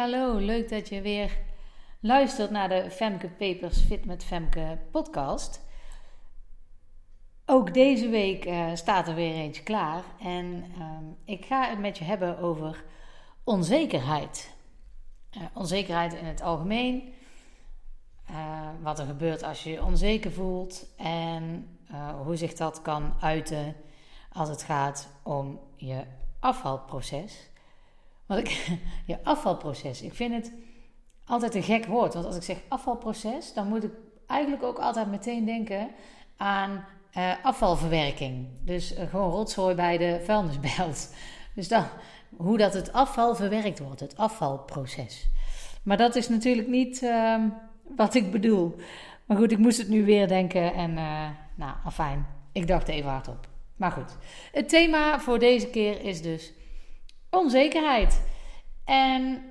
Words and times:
Hallo, 0.00 0.36
leuk 0.36 0.68
dat 0.68 0.88
je 0.88 1.00
weer 1.00 1.38
luistert 2.00 2.50
naar 2.50 2.68
de 2.68 2.90
Femke 2.90 3.28
Papers 3.28 3.80
Fit 3.80 4.04
met 4.04 4.24
Femke 4.24 4.78
podcast. 4.90 5.60
Ook 7.46 7.74
deze 7.74 8.08
week 8.08 8.46
uh, 8.46 8.74
staat 8.74 9.08
er 9.08 9.14
weer 9.14 9.34
eentje 9.34 9.62
klaar 9.62 10.02
en 10.20 10.64
ehm, 10.78 11.04
ik 11.24 11.44
ga 11.44 11.68
het 11.68 11.78
met 11.78 11.98
je 11.98 12.04
hebben 12.04 12.38
over 12.38 12.84
onzekerheid. 13.44 14.54
Uh, 15.36 15.42
onzekerheid 15.54 16.14
in 16.14 16.24
het 16.24 16.42
algemeen, 16.42 17.12
uh, 18.30 18.68
wat 18.82 18.98
er 18.98 19.06
gebeurt 19.06 19.42
als 19.42 19.62
je 19.64 19.70
je 19.70 19.84
onzeker 19.84 20.32
voelt 20.32 20.86
en 20.96 21.68
hoe 22.24 22.36
zich 22.36 22.52
dat 22.52 22.82
kan 22.82 23.14
uiten 23.20 23.76
als 24.32 24.48
het 24.48 24.62
gaat 24.62 25.08
om 25.22 25.60
je 25.76 26.04
afvalproces. 26.38 27.50
Want 28.30 28.48
ik, 28.48 28.78
je 29.06 29.18
afvalproces, 29.22 30.02
ik 30.02 30.14
vind 30.14 30.34
het 30.34 30.52
altijd 31.24 31.54
een 31.54 31.62
gek 31.62 31.86
woord. 31.86 32.14
Want 32.14 32.26
als 32.26 32.36
ik 32.36 32.42
zeg 32.42 32.56
afvalproces, 32.68 33.52
dan 33.52 33.68
moet 33.68 33.84
ik 33.84 33.92
eigenlijk 34.26 34.62
ook 34.62 34.78
altijd 34.78 35.10
meteen 35.10 35.44
denken 35.44 35.90
aan 36.36 36.84
uh, 37.16 37.32
afvalverwerking. 37.42 38.46
Dus 38.64 38.92
uh, 38.92 39.08
gewoon 39.08 39.30
rotzooi 39.30 39.74
bij 39.74 39.98
de 39.98 40.20
vuilnisbelt. 40.24 41.08
Dus 41.54 41.68
dan, 41.68 41.84
hoe 42.36 42.58
dat 42.58 42.74
het 42.74 42.92
afval 42.92 43.34
verwerkt 43.34 43.78
wordt, 43.78 44.00
het 44.00 44.16
afvalproces. 44.16 45.28
Maar 45.82 45.96
dat 45.96 46.16
is 46.16 46.28
natuurlijk 46.28 46.68
niet 46.68 47.02
uh, 47.02 47.44
wat 47.96 48.14
ik 48.14 48.30
bedoel. 48.30 48.74
Maar 49.24 49.36
goed, 49.36 49.52
ik 49.52 49.58
moest 49.58 49.78
het 49.78 49.88
nu 49.88 50.04
weer 50.04 50.28
denken 50.28 50.74
en 50.74 50.90
uh, 50.90 51.28
nou, 51.54 51.74
afijn. 51.84 52.26
Ik 52.52 52.66
dacht 52.66 52.88
even 52.88 53.10
hardop. 53.10 53.48
Maar 53.76 53.90
goed, 53.90 54.16
het 54.52 54.68
thema 54.68 55.20
voor 55.20 55.38
deze 55.38 55.66
keer 55.66 56.04
is 56.04 56.22
dus 56.22 56.52
onzekerheid. 57.30 58.28
En 58.84 59.42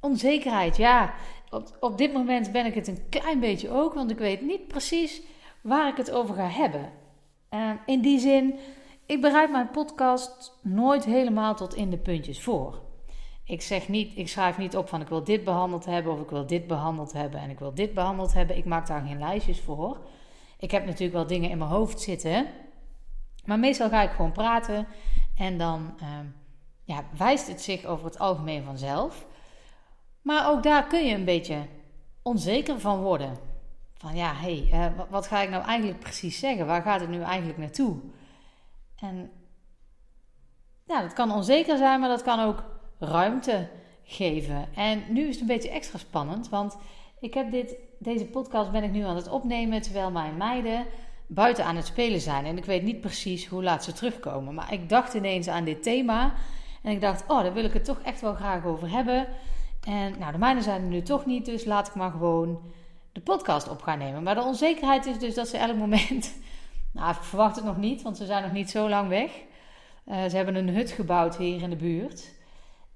onzekerheid, 0.00 0.76
ja, 0.76 1.14
op, 1.50 1.76
op 1.80 1.98
dit 1.98 2.12
moment 2.12 2.52
ben 2.52 2.66
ik 2.66 2.74
het 2.74 2.88
een 2.88 3.08
klein 3.08 3.40
beetje 3.40 3.70
ook, 3.70 3.94
want 3.94 4.10
ik 4.10 4.18
weet 4.18 4.40
niet 4.40 4.68
precies 4.68 5.22
waar 5.60 5.88
ik 5.88 5.96
het 5.96 6.10
over 6.10 6.34
ga 6.34 6.48
hebben. 6.48 6.92
Uh, 7.50 7.70
in 7.86 8.00
die 8.00 8.18
zin, 8.18 8.58
ik 9.06 9.20
bereid 9.20 9.50
mijn 9.50 9.70
podcast 9.70 10.58
nooit 10.62 11.04
helemaal 11.04 11.54
tot 11.54 11.74
in 11.74 11.90
de 11.90 11.98
puntjes 11.98 12.42
voor. 12.42 12.86
Ik 13.44 13.62
zeg 13.62 13.88
niet, 13.88 14.16
ik 14.16 14.28
schrijf 14.28 14.58
niet 14.58 14.76
op 14.76 14.88
van 14.88 15.00
ik 15.00 15.08
wil 15.08 15.24
dit 15.24 15.44
behandeld 15.44 15.84
hebben 15.84 16.12
of 16.12 16.20
ik 16.20 16.30
wil 16.30 16.46
dit 16.46 16.66
behandeld 16.66 17.12
hebben 17.12 17.40
en 17.40 17.50
ik 17.50 17.58
wil 17.58 17.74
dit 17.74 17.94
behandeld 17.94 18.32
hebben. 18.32 18.56
Ik 18.56 18.64
maak 18.64 18.86
daar 18.86 19.02
geen 19.06 19.18
lijstjes 19.18 19.60
voor. 19.60 19.98
Ik 20.58 20.70
heb 20.70 20.84
natuurlijk 20.84 21.12
wel 21.12 21.26
dingen 21.26 21.50
in 21.50 21.58
mijn 21.58 21.70
hoofd 21.70 22.00
zitten, 22.00 22.46
maar 23.44 23.58
meestal 23.58 23.88
ga 23.88 24.02
ik 24.02 24.10
gewoon 24.10 24.32
praten 24.32 24.86
en 25.36 25.58
dan 25.58 25.94
uh, 26.02 26.08
ja, 26.88 27.04
wijst 27.16 27.46
het 27.48 27.62
zich 27.62 27.84
over 27.84 28.04
het 28.04 28.18
algemeen 28.18 28.64
vanzelf. 28.64 29.26
Maar 30.22 30.50
ook 30.50 30.62
daar 30.62 30.86
kun 30.86 31.06
je 31.06 31.14
een 31.14 31.24
beetje 31.24 31.66
onzeker 32.22 32.80
van 32.80 33.02
worden. 33.02 33.36
Van 33.94 34.16
ja, 34.16 34.34
hé, 34.34 34.64
hey, 34.68 34.90
uh, 34.90 35.00
wat 35.10 35.26
ga 35.26 35.40
ik 35.40 35.50
nou 35.50 35.64
eigenlijk 35.64 36.00
precies 36.00 36.38
zeggen? 36.38 36.66
Waar 36.66 36.82
gaat 36.82 37.00
het 37.00 37.08
nu 37.08 37.22
eigenlijk 37.22 37.58
naartoe? 37.58 37.96
En 38.96 39.30
ja, 40.84 41.02
dat 41.02 41.12
kan 41.12 41.32
onzeker 41.32 41.76
zijn, 41.76 42.00
maar 42.00 42.08
dat 42.08 42.22
kan 42.22 42.40
ook 42.40 42.64
ruimte 42.98 43.68
geven. 44.04 44.68
En 44.74 45.02
nu 45.08 45.26
is 45.26 45.32
het 45.32 45.40
een 45.40 45.46
beetje 45.46 45.70
extra 45.70 45.98
spannend, 45.98 46.48
want 46.48 46.76
ik 47.20 47.34
heb 47.34 47.50
dit, 47.50 47.76
deze 47.98 48.26
podcast 48.26 48.70
ben 48.70 48.84
ik 48.84 48.90
nu 48.90 49.02
aan 49.02 49.16
het 49.16 49.28
opnemen 49.28 49.82
terwijl 49.82 50.10
mijn 50.10 50.36
meiden 50.36 50.86
buiten 51.26 51.64
aan 51.64 51.76
het 51.76 51.86
spelen 51.86 52.20
zijn. 52.20 52.44
En 52.44 52.56
ik 52.56 52.64
weet 52.64 52.82
niet 52.82 53.00
precies 53.00 53.46
hoe 53.46 53.62
laat 53.62 53.84
ze 53.84 53.92
terugkomen. 53.92 54.54
Maar 54.54 54.72
ik 54.72 54.88
dacht 54.88 55.14
ineens 55.14 55.48
aan 55.48 55.64
dit 55.64 55.82
thema. 55.82 56.34
En 56.82 56.92
ik 56.92 57.00
dacht, 57.00 57.24
oh, 57.28 57.42
daar 57.42 57.52
wil 57.52 57.64
ik 57.64 57.72
het 57.72 57.84
toch 57.84 58.00
echt 58.00 58.20
wel 58.20 58.34
graag 58.34 58.64
over 58.64 58.90
hebben. 58.90 59.26
En 59.86 60.18
nou, 60.18 60.32
de 60.32 60.38
mijne 60.38 60.62
zijn 60.62 60.82
er 60.82 60.88
nu 60.88 61.02
toch 61.02 61.26
niet, 61.26 61.44
dus 61.44 61.64
laat 61.64 61.88
ik 61.88 61.94
maar 61.94 62.10
gewoon 62.10 62.60
de 63.12 63.20
podcast 63.20 63.68
op 63.68 63.82
gaan 63.82 63.98
nemen. 63.98 64.22
Maar 64.22 64.34
de 64.34 64.42
onzekerheid 64.42 65.06
is 65.06 65.18
dus 65.18 65.34
dat 65.34 65.48
ze 65.48 65.56
elk 65.56 65.76
moment. 65.76 66.32
Nou, 66.92 67.10
ik 67.10 67.22
verwacht 67.22 67.56
het 67.56 67.64
nog 67.64 67.76
niet, 67.76 68.02
want 68.02 68.16
ze 68.16 68.26
zijn 68.26 68.42
nog 68.42 68.52
niet 68.52 68.70
zo 68.70 68.88
lang 68.88 69.08
weg. 69.08 69.30
Uh, 70.06 70.24
ze 70.24 70.36
hebben 70.36 70.54
een 70.54 70.68
hut 70.68 70.90
gebouwd 70.90 71.36
hier 71.36 71.62
in 71.62 71.70
de 71.70 71.76
buurt. 71.76 72.34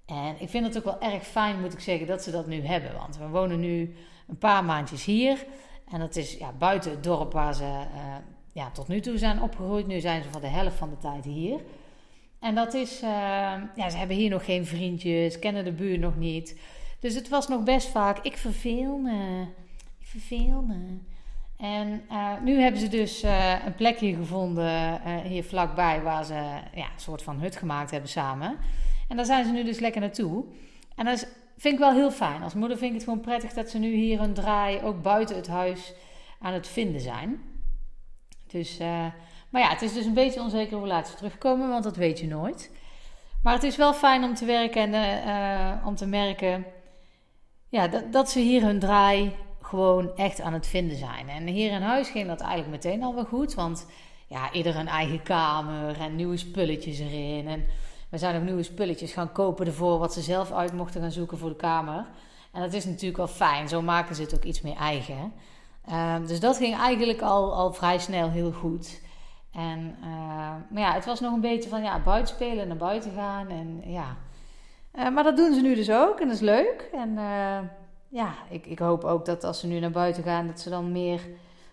En 0.06 0.34
ik 0.38 0.48
vind 0.48 0.66
het 0.66 0.76
ook 0.76 0.84
wel 0.84 1.00
erg 1.00 1.26
fijn, 1.26 1.60
moet 1.60 1.72
ik 1.72 1.80
zeggen, 1.80 2.06
dat 2.06 2.22
ze 2.22 2.30
dat 2.30 2.46
nu 2.46 2.66
hebben. 2.66 2.94
Want 2.94 3.18
we 3.18 3.28
wonen 3.28 3.60
nu 3.60 3.96
een 4.28 4.38
paar 4.38 4.64
maandjes 4.64 5.04
hier. 5.04 5.46
En 5.88 6.00
dat 6.00 6.16
is 6.16 6.34
ja, 6.34 6.52
buiten 6.58 6.90
het 6.90 7.04
dorp 7.04 7.32
waar 7.32 7.54
ze 7.54 7.64
uh, 7.64 8.14
ja, 8.52 8.70
tot 8.70 8.88
nu 8.88 9.00
toe 9.00 9.18
zijn 9.18 9.42
opgegroeid. 9.42 9.86
Nu 9.86 10.00
zijn 10.00 10.22
ze 10.22 10.28
voor 10.30 10.40
de 10.40 10.46
helft 10.46 10.76
van 10.76 10.90
de 10.90 10.98
tijd 10.98 11.24
hier. 11.24 11.60
En 12.42 12.54
dat 12.54 12.74
is, 12.74 13.02
uh, 13.02 13.08
ja, 13.76 13.90
ze 13.90 13.96
hebben 13.96 14.16
hier 14.16 14.30
nog 14.30 14.44
geen 14.44 14.66
vriendjes, 14.66 15.38
kennen 15.38 15.64
de 15.64 15.72
buurt 15.72 16.00
nog 16.00 16.16
niet. 16.16 16.60
Dus 17.00 17.14
het 17.14 17.28
was 17.28 17.48
nog 17.48 17.62
best 17.62 17.88
vaak, 17.88 18.18
ik 18.18 18.36
verveel 18.36 18.98
me, 18.98 19.46
ik 19.98 20.06
verveel 20.06 20.62
me. 20.62 20.98
En 21.56 22.02
uh, 22.10 22.40
nu 22.44 22.60
hebben 22.60 22.80
ze 22.80 22.88
dus 22.88 23.24
uh, 23.24 23.64
een 23.66 23.74
plekje 23.74 24.14
gevonden 24.14 25.00
hier 25.22 25.44
vlakbij 25.44 26.02
waar 26.02 26.24
ze 26.24 26.34
ja, 26.74 26.84
een 26.94 27.00
soort 27.00 27.22
van 27.22 27.40
hut 27.40 27.56
gemaakt 27.56 27.90
hebben 27.90 28.10
samen. 28.10 28.56
En 29.08 29.16
daar 29.16 29.26
zijn 29.26 29.44
ze 29.44 29.52
nu 29.52 29.64
dus 29.64 29.78
lekker 29.78 30.00
naartoe. 30.00 30.44
En 30.96 31.04
dat 31.04 31.28
vind 31.56 31.74
ik 31.74 31.80
wel 31.80 31.92
heel 31.92 32.10
fijn. 32.10 32.42
Als 32.42 32.54
moeder 32.54 32.76
vind 32.76 32.90
ik 32.90 32.96
het 32.96 33.04
gewoon 33.04 33.20
prettig 33.20 33.52
dat 33.52 33.70
ze 33.70 33.78
nu 33.78 33.94
hier 33.94 34.20
een 34.20 34.34
draai 34.34 34.80
ook 34.80 35.02
buiten 35.02 35.36
het 35.36 35.48
huis 35.48 35.92
aan 36.40 36.52
het 36.52 36.68
vinden 36.68 37.00
zijn. 37.00 37.40
Dus 38.46 38.78
maar 39.52 39.62
ja, 39.62 39.68
het 39.68 39.82
is 39.82 39.92
dus 39.92 40.04
een 40.04 40.14
beetje 40.14 40.40
onzeker 40.40 40.78
hoe 40.78 40.86
laat 40.86 41.08
ze 41.08 41.14
terugkomen, 41.14 41.68
want 41.68 41.84
dat 41.84 41.96
weet 41.96 42.18
je 42.18 42.26
nooit. 42.26 42.70
Maar 43.42 43.54
het 43.54 43.62
is 43.62 43.76
wel 43.76 43.94
fijn 43.94 44.24
om 44.24 44.34
te 44.34 44.44
werken 44.44 44.94
en 44.94 45.26
uh, 45.28 45.86
om 45.86 45.94
te 45.94 46.06
merken 46.06 46.64
ja, 47.68 47.88
dat, 47.88 48.12
dat 48.12 48.30
ze 48.30 48.38
hier 48.38 48.62
hun 48.62 48.78
draai 48.78 49.32
gewoon 49.60 50.16
echt 50.16 50.40
aan 50.40 50.52
het 50.52 50.66
vinden 50.66 50.96
zijn. 50.96 51.28
En 51.28 51.46
hier 51.46 51.72
in 51.72 51.82
huis 51.82 52.08
ging 52.08 52.28
dat 52.28 52.40
eigenlijk 52.40 52.70
meteen 52.70 53.02
al 53.02 53.14
wel 53.14 53.24
goed, 53.24 53.54
want 53.54 53.86
ja, 54.26 54.52
ieder 54.52 54.76
een 54.76 54.88
eigen 54.88 55.22
kamer 55.22 56.00
en 56.00 56.16
nieuwe 56.16 56.36
spulletjes 56.36 56.98
erin. 56.98 57.48
En 57.48 57.64
we 58.08 58.18
zijn 58.18 58.36
ook 58.36 58.42
nieuwe 58.42 58.62
spulletjes 58.62 59.12
gaan 59.12 59.32
kopen 59.32 59.66
ervoor, 59.66 59.98
wat 59.98 60.12
ze 60.12 60.20
zelf 60.20 60.52
uit 60.52 60.72
mochten 60.72 61.00
gaan 61.00 61.12
zoeken 61.12 61.38
voor 61.38 61.48
de 61.48 61.56
kamer. 61.56 62.06
En 62.52 62.60
dat 62.60 62.72
is 62.72 62.84
natuurlijk 62.84 63.16
wel 63.16 63.28
fijn, 63.28 63.68
zo 63.68 63.82
maken 63.82 64.14
ze 64.14 64.22
het 64.22 64.34
ook 64.34 64.44
iets 64.44 64.60
meer 64.60 64.76
eigen. 64.76 65.32
Uh, 65.88 66.14
dus 66.26 66.40
dat 66.40 66.56
ging 66.56 66.76
eigenlijk 66.76 67.22
al, 67.22 67.54
al 67.54 67.72
vrij 67.72 67.98
snel 67.98 68.30
heel 68.30 68.52
goed. 68.52 69.00
En, 69.52 69.96
uh, 70.00 70.06
maar 70.70 70.82
ja, 70.82 70.92
het 70.92 71.04
was 71.04 71.20
nog 71.20 71.32
een 71.32 71.40
beetje 71.40 71.68
van 71.68 71.82
ja, 71.82 72.00
buiten 72.00 72.34
spelen, 72.34 72.68
naar 72.68 72.76
buiten 72.76 73.12
gaan. 73.12 73.48
En 73.48 73.82
ja. 73.84 74.16
Uh, 74.94 75.10
maar 75.10 75.24
dat 75.24 75.36
doen 75.36 75.54
ze 75.54 75.60
nu 75.60 75.74
dus 75.74 75.90
ook 75.90 76.20
en 76.20 76.26
dat 76.26 76.36
is 76.36 76.42
leuk. 76.42 76.88
En 76.92 77.08
uh, 77.10 77.58
ja, 78.08 78.34
ik, 78.50 78.66
ik 78.66 78.78
hoop 78.78 79.04
ook 79.04 79.24
dat 79.24 79.44
als 79.44 79.60
ze 79.60 79.66
nu 79.66 79.78
naar 79.78 79.90
buiten 79.90 80.22
gaan, 80.22 80.46
dat 80.46 80.60
ze 80.60 80.70
dan 80.70 80.92
meer 80.92 81.20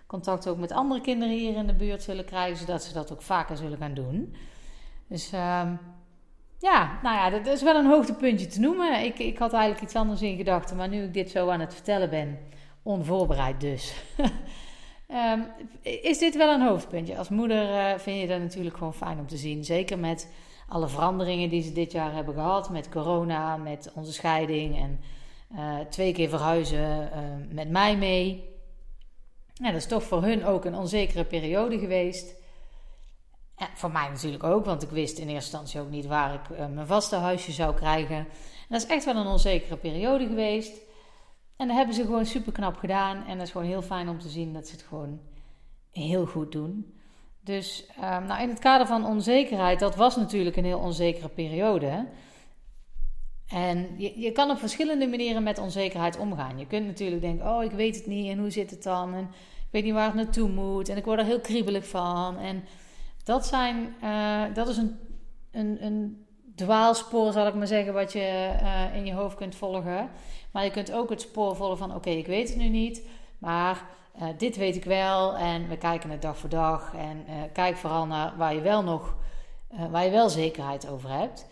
contact 0.08 0.48
ook 0.48 0.58
met 0.58 0.72
andere 0.72 1.02
kinderen 1.02 1.36
hier 1.36 1.56
in 1.56 1.68
de 1.68 1.74
buurt 1.74 2.04
zullen 2.04 2.26
krijgen, 2.26 2.58
zodat 2.58 2.84
ze 2.84 2.94
dat 2.94 3.12
ook 3.12 3.22
vaker 3.22 3.58
zullen 3.58 3.78
gaan 3.78 3.94
doen. 3.94 4.36
Dus 5.08 5.32
ehm, 5.32 5.76
ja, 6.58 7.00
nou 7.04 7.16
ja, 7.16 7.30
dat 7.30 7.48
is 7.48 7.62
wel 7.62 7.76
een 7.76 7.86
hoogtepuntje 7.86 8.48
te 8.48 8.60
noemen. 8.60 9.04
Ik, 9.04 9.20
ik 9.20 9.38
had 9.38 9.54
eigenlijk 9.54 9.84
iets 9.84 9.96
anders 9.96 10.22
in 10.22 10.38
gedachten, 10.38 10.78
maar 10.78 10.90
nu 10.90 11.04
ik 11.04 11.14
dit 11.14 11.30
zo 11.30 11.50
aan 11.50 11.60
het 11.60 11.74
vertellen 11.74 12.10
ben, 12.10 12.40
onvoorbereid 12.84 13.62
dus. 13.62 13.94
Um, 15.12 15.48
is 15.82 16.18
dit 16.18 16.36
wel 16.36 16.54
een 16.54 16.68
hoofdpuntje? 16.68 17.18
Als 17.18 17.30
moeder 17.30 17.70
uh, 17.70 18.00
vind 18.00 18.22
je 18.22 18.28
dat 18.28 18.40
natuurlijk 18.40 18.78
gewoon 18.78 18.94
fijn 18.94 19.20
om 19.20 19.28
te 19.28 19.38
zien. 19.38 19.66
Zeker 19.66 20.00
met 20.00 20.34
alle 20.68 20.88
veranderingen 20.88 21.50
die 21.50 21.64
ze 21.64 21.72
dit 21.72 21.92
jaar 21.92 22.14
hebben 22.14 22.34
gehad. 22.34 22.70
Met 22.70 22.90
corona, 22.90 23.58
met 23.58 23.92
onze 23.96 24.14
scheiding 24.14 24.78
en 24.78 25.00
uh, 25.56 25.80
twee 25.90 26.14
keer 26.14 26.30
verhuizen 26.30 27.02
uh, 27.02 27.56
met 27.56 27.70
mij 27.70 27.98
mee. 27.98 28.48
Dat 29.54 29.74
is 29.74 29.86
toch 29.86 30.04
voor 30.04 30.24
hun 30.24 30.46
ook 30.46 30.66
een 30.66 30.76
onzekere 30.76 31.24
periode 31.24 31.80
geweest. 31.80 32.36
En 33.56 33.68
voor 33.74 33.92
mij 33.92 34.10
natuurlijk 34.10 34.44
ook, 34.44 34.66
want 34.66 34.84
ik 34.84 34.90
wist 34.90 35.18
in 35.18 35.30
eerste 35.30 35.58
instantie 35.58 35.80
ook 35.80 35.90
niet 35.90 36.06
waar 36.06 36.34
ik 36.34 36.58
mijn 36.74 36.88
vaste 36.88 37.16
huisje 37.16 37.52
zou 37.52 37.76
krijgen. 37.76 38.18
En 38.18 38.28
dat 38.70 38.82
is 38.82 38.88
echt 38.88 39.06
wel 39.06 39.16
een 39.16 39.28
onzekere 39.28 39.78
periode 39.78 40.28
geweest. 40.28 40.88
En 41.60 41.68
dat 41.68 41.78
hebben 41.78 41.96
ze 41.96 42.04
gewoon 42.04 42.26
super 42.26 42.52
knap 42.52 42.76
gedaan. 42.76 43.26
En 43.26 43.38
dat 43.38 43.46
is 43.46 43.52
gewoon 43.52 43.68
heel 43.68 43.82
fijn 43.82 44.10
om 44.10 44.20
te 44.20 44.30
zien 44.30 44.54
dat 44.54 44.68
ze 44.68 44.72
het 44.72 44.82
gewoon 44.82 45.20
heel 45.92 46.26
goed 46.26 46.52
doen. 46.52 46.94
Dus 47.42 47.90
um, 47.98 48.26
nou, 48.26 48.42
in 48.42 48.50
het 48.50 48.60
kader 48.60 48.88
van 48.88 49.06
onzekerheid, 49.06 49.80
dat 49.80 49.96
was 49.96 50.16
natuurlijk 50.16 50.56
een 50.56 50.66
heel 50.66 50.80
onzekere 50.80 51.30
periode. 51.30 52.08
En 53.48 53.88
je, 53.98 54.20
je 54.20 54.32
kan 54.32 54.50
op 54.50 54.58
verschillende 54.58 55.08
manieren 55.08 55.44
met 55.44 55.58
onzekerheid 55.58 56.18
omgaan. 56.18 56.60
Je 56.60 56.68
kunt 56.68 56.86
natuurlijk 56.86 57.22
denken: 57.22 57.48
oh, 57.48 57.64
ik 57.64 57.72
weet 57.72 57.96
het 57.96 58.06
niet 58.06 58.32
en 58.32 58.40
hoe 58.40 58.50
zit 58.50 58.70
het 58.70 58.84
dan? 58.84 59.14
En 59.14 59.24
ik 59.24 59.72
weet 59.72 59.84
niet 59.84 59.94
waar 59.94 60.06
het 60.06 60.16
naartoe 60.16 60.50
moet. 60.50 60.90
En 60.90 60.98
ik 60.98 61.06
word 61.06 61.20
er 61.20 61.26
heel 61.26 61.42
kriebelig 61.42 61.88
van. 61.88 62.38
En 62.38 62.64
dat, 63.24 63.46
zijn, 63.46 63.96
uh, 64.04 64.44
dat 64.54 64.68
is 64.68 64.78
een, 64.78 64.98
een, 65.52 65.86
een 65.86 66.26
dwaalspoor, 66.60 67.32
zal 67.32 67.48
ik 67.48 67.54
maar 67.54 67.68
zeggen, 67.68 67.94
wat 67.94 68.14
je 68.14 68.50
uh, 68.62 68.96
in 68.96 69.06
je 69.06 69.14
hoofd 69.14 69.36
kunt 69.36 69.56
volgen. 69.56 70.10
Maar 70.52 70.64
je 70.64 70.72
kunt 70.72 70.92
ook 70.92 71.10
het 71.10 71.22
spoor 71.22 71.56
volgen 71.56 71.78
van: 71.78 71.96
oké, 71.96 72.10
ik 72.10 72.28
weet 72.28 72.50
het 72.50 72.58
nu 72.58 72.70
niet, 72.70 73.02
maar 73.38 73.86
uh, 74.22 74.28
dit 74.38 74.58
weet 74.58 74.76
ik 74.76 74.84
wel. 74.84 75.36
En 75.36 75.68
we 75.68 75.78
kijken 75.78 76.10
het 76.10 76.22
dag 76.22 76.38
voor 76.38 76.50
dag. 76.50 76.94
En 76.96 77.26
uh, 77.28 77.34
kijk 77.54 77.78
vooral 77.78 78.06
naar 78.06 78.34
waar 78.38 78.54
je 78.54 78.62
wel 78.62 78.84
nog, 78.84 79.16
waar 79.90 80.04
je 80.04 80.12
wel 80.12 80.30
zekerheid 80.30 80.90
over 80.90 81.10
hebt. 81.10 81.46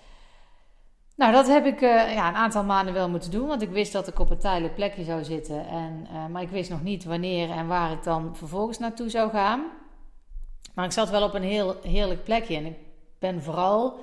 Nou, 1.16 1.32
dat 1.32 1.48
heb 1.48 1.66
ik 1.66 1.80
ja, 1.80 2.28
een 2.28 2.36
aantal 2.36 2.64
maanden 2.64 2.94
wel 2.94 3.10
moeten 3.10 3.32
doen, 3.32 3.48
want 3.48 3.62
ik 3.62 3.70
wist 3.70 3.92
dat 3.92 4.08
ik 4.08 4.20
op 4.20 4.30
een 4.30 4.38
tijdelijk 4.38 4.76
plekje 4.76 5.04
zou 5.04 5.24
zitten. 5.24 5.68
En, 5.68 6.08
maar 6.32 6.42
ik 6.42 6.50
wist 6.50 6.70
nog 6.70 6.84
niet 6.84 7.04
wanneer 7.04 7.50
en 7.50 7.68
waar 7.68 7.92
ik 7.92 8.04
dan 8.04 8.36
vervolgens 8.36 8.80
naartoe 8.80 9.10
zou 9.10 9.30
gaan. 9.30 9.64
Maar 10.74 10.86
ik 10.86 10.92
zat 10.92 11.10
wel 11.10 11.24
op 11.24 11.34
een 11.34 11.44
heel 11.44 11.76
heerlijk 11.84 12.24
plekje 12.24 12.56
en 12.56 12.66
ik 12.66 12.78
ben 13.20 13.44
vooral 13.44 14.00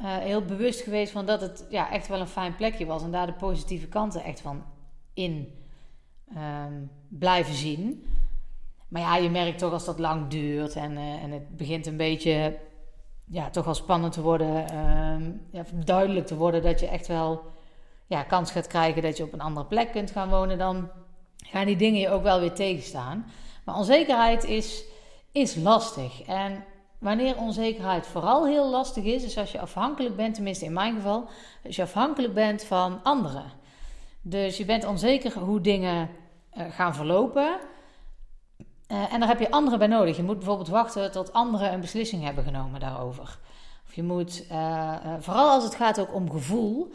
uh, 0.00 0.16
heel 0.16 0.44
bewust 0.44 0.80
geweest 0.80 1.12
van 1.12 1.26
dat 1.26 1.40
het 1.40 1.66
ja, 1.68 1.90
echt 1.90 2.08
wel 2.08 2.20
een 2.20 2.26
fijn 2.26 2.56
plekje 2.56 2.86
was. 2.86 3.02
En 3.02 3.10
daar 3.10 3.26
de 3.26 3.32
positieve 3.32 3.86
kanten 3.86 4.24
echt 4.24 4.40
van 4.40 4.64
in 5.14 5.58
um, 6.36 6.90
blijven 7.08 7.54
zien. 7.54 8.04
Maar 8.88 9.02
ja, 9.02 9.16
je 9.16 9.30
merkt 9.30 9.58
toch 9.58 9.72
als 9.72 9.84
dat 9.84 9.98
lang 9.98 10.28
duurt 10.28 10.76
en, 10.76 10.92
uh, 10.92 11.22
en 11.22 11.30
het 11.30 11.56
begint 11.56 11.86
een 11.86 11.96
beetje 11.96 12.58
ja, 13.26 13.50
toch 13.50 13.64
wel 13.64 13.74
spannend 13.74 14.12
te 14.12 14.22
worden, 14.22 14.78
um, 14.78 15.40
ja, 15.50 15.64
duidelijk 15.84 16.26
te 16.26 16.36
worden 16.36 16.62
dat 16.62 16.80
je 16.80 16.88
echt 16.88 17.06
wel 17.06 17.42
ja, 18.06 18.22
kans 18.22 18.50
gaat 18.50 18.66
krijgen 18.66 19.02
dat 19.02 19.16
je 19.16 19.22
op 19.22 19.32
een 19.32 19.40
andere 19.40 19.66
plek 19.66 19.92
kunt 19.92 20.10
gaan 20.10 20.28
wonen, 20.28 20.58
dan 20.58 20.90
gaan 21.36 21.66
die 21.66 21.76
dingen 21.76 22.00
je 22.00 22.10
ook 22.10 22.22
wel 22.22 22.40
weer 22.40 22.52
tegenstaan. 22.52 23.26
Maar 23.64 23.76
onzekerheid 23.76 24.44
is, 24.44 24.84
is 25.32 25.54
lastig. 25.54 26.22
En 26.22 26.64
wanneer 27.04 27.38
onzekerheid 27.38 28.06
vooral 28.06 28.46
heel 28.46 28.70
lastig 28.70 29.04
is, 29.04 29.24
is 29.24 29.38
als 29.38 29.52
je 29.52 29.60
afhankelijk 29.60 30.16
bent, 30.16 30.34
tenminste 30.34 30.64
in 30.64 30.72
mijn 30.72 30.94
geval, 30.94 31.28
als 31.64 31.76
je 31.76 31.82
afhankelijk 31.82 32.34
bent 32.34 32.64
van 32.64 33.00
anderen. 33.02 33.52
Dus 34.22 34.56
je 34.56 34.64
bent 34.64 34.84
onzeker 34.84 35.38
hoe 35.38 35.60
dingen 35.60 36.10
uh, 36.54 36.64
gaan 36.70 36.94
verlopen. 36.94 37.58
Uh, 38.88 39.12
en 39.12 39.20
daar 39.20 39.28
heb 39.28 39.40
je 39.40 39.50
anderen 39.50 39.78
bij 39.78 39.88
nodig. 39.88 40.16
Je 40.16 40.22
moet 40.22 40.36
bijvoorbeeld 40.36 40.68
wachten 40.68 41.12
tot 41.12 41.32
anderen 41.32 41.72
een 41.72 41.80
beslissing 41.80 42.24
hebben 42.24 42.44
genomen 42.44 42.80
daarover. 42.80 43.38
Of 43.86 43.94
je 43.94 44.02
moet, 44.02 44.44
uh, 44.50 44.96
vooral 45.18 45.50
als 45.50 45.64
het 45.64 45.74
gaat 45.74 46.00
ook 46.00 46.14
om 46.14 46.30
gevoel. 46.30 46.92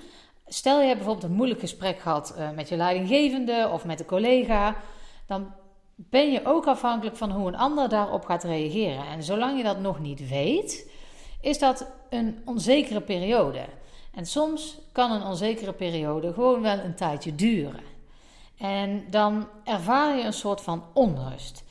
Stel 0.47 0.79
je 0.79 0.85
hebt 0.85 0.97
bijvoorbeeld 0.97 1.29
een 1.29 1.37
moeilijk 1.37 1.59
gesprek 1.59 1.99
gehad 1.99 2.35
met 2.55 2.69
je 2.69 2.75
leidinggevende 2.75 3.69
of 3.71 3.85
met 3.85 3.99
een 3.99 4.05
collega. 4.05 4.75
Dan 5.25 5.51
ben 6.01 6.31
je 6.31 6.45
ook 6.45 6.67
afhankelijk 6.67 7.17
van 7.17 7.31
hoe 7.31 7.47
een 7.47 7.55
ander 7.55 7.89
daarop 7.89 8.25
gaat 8.25 8.43
reageren. 8.43 9.05
En 9.05 9.23
zolang 9.23 9.57
je 9.57 9.63
dat 9.63 9.79
nog 9.79 9.99
niet 9.99 10.29
weet, 10.29 10.91
is 11.41 11.59
dat 11.59 11.87
een 12.09 12.41
onzekere 12.45 13.01
periode. 13.01 13.65
En 14.13 14.25
soms 14.25 14.77
kan 14.91 15.11
een 15.11 15.23
onzekere 15.23 15.73
periode 15.73 16.33
gewoon 16.33 16.61
wel 16.61 16.79
een 16.79 16.95
tijdje 16.95 17.35
duren. 17.35 17.83
En 18.57 19.05
dan 19.09 19.47
ervaar 19.63 20.17
je 20.17 20.23
een 20.23 20.33
soort 20.33 20.61
van 20.61 20.83
onrust. 20.93 21.63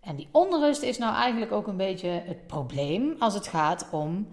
En 0.00 0.16
die 0.16 0.28
onrust 0.30 0.82
is 0.82 0.98
nou 0.98 1.14
eigenlijk 1.14 1.52
ook 1.52 1.66
een 1.66 1.76
beetje 1.76 2.08
het 2.08 2.46
probleem 2.46 3.16
als 3.18 3.34
het 3.34 3.46
gaat 3.46 3.88
om 3.90 4.28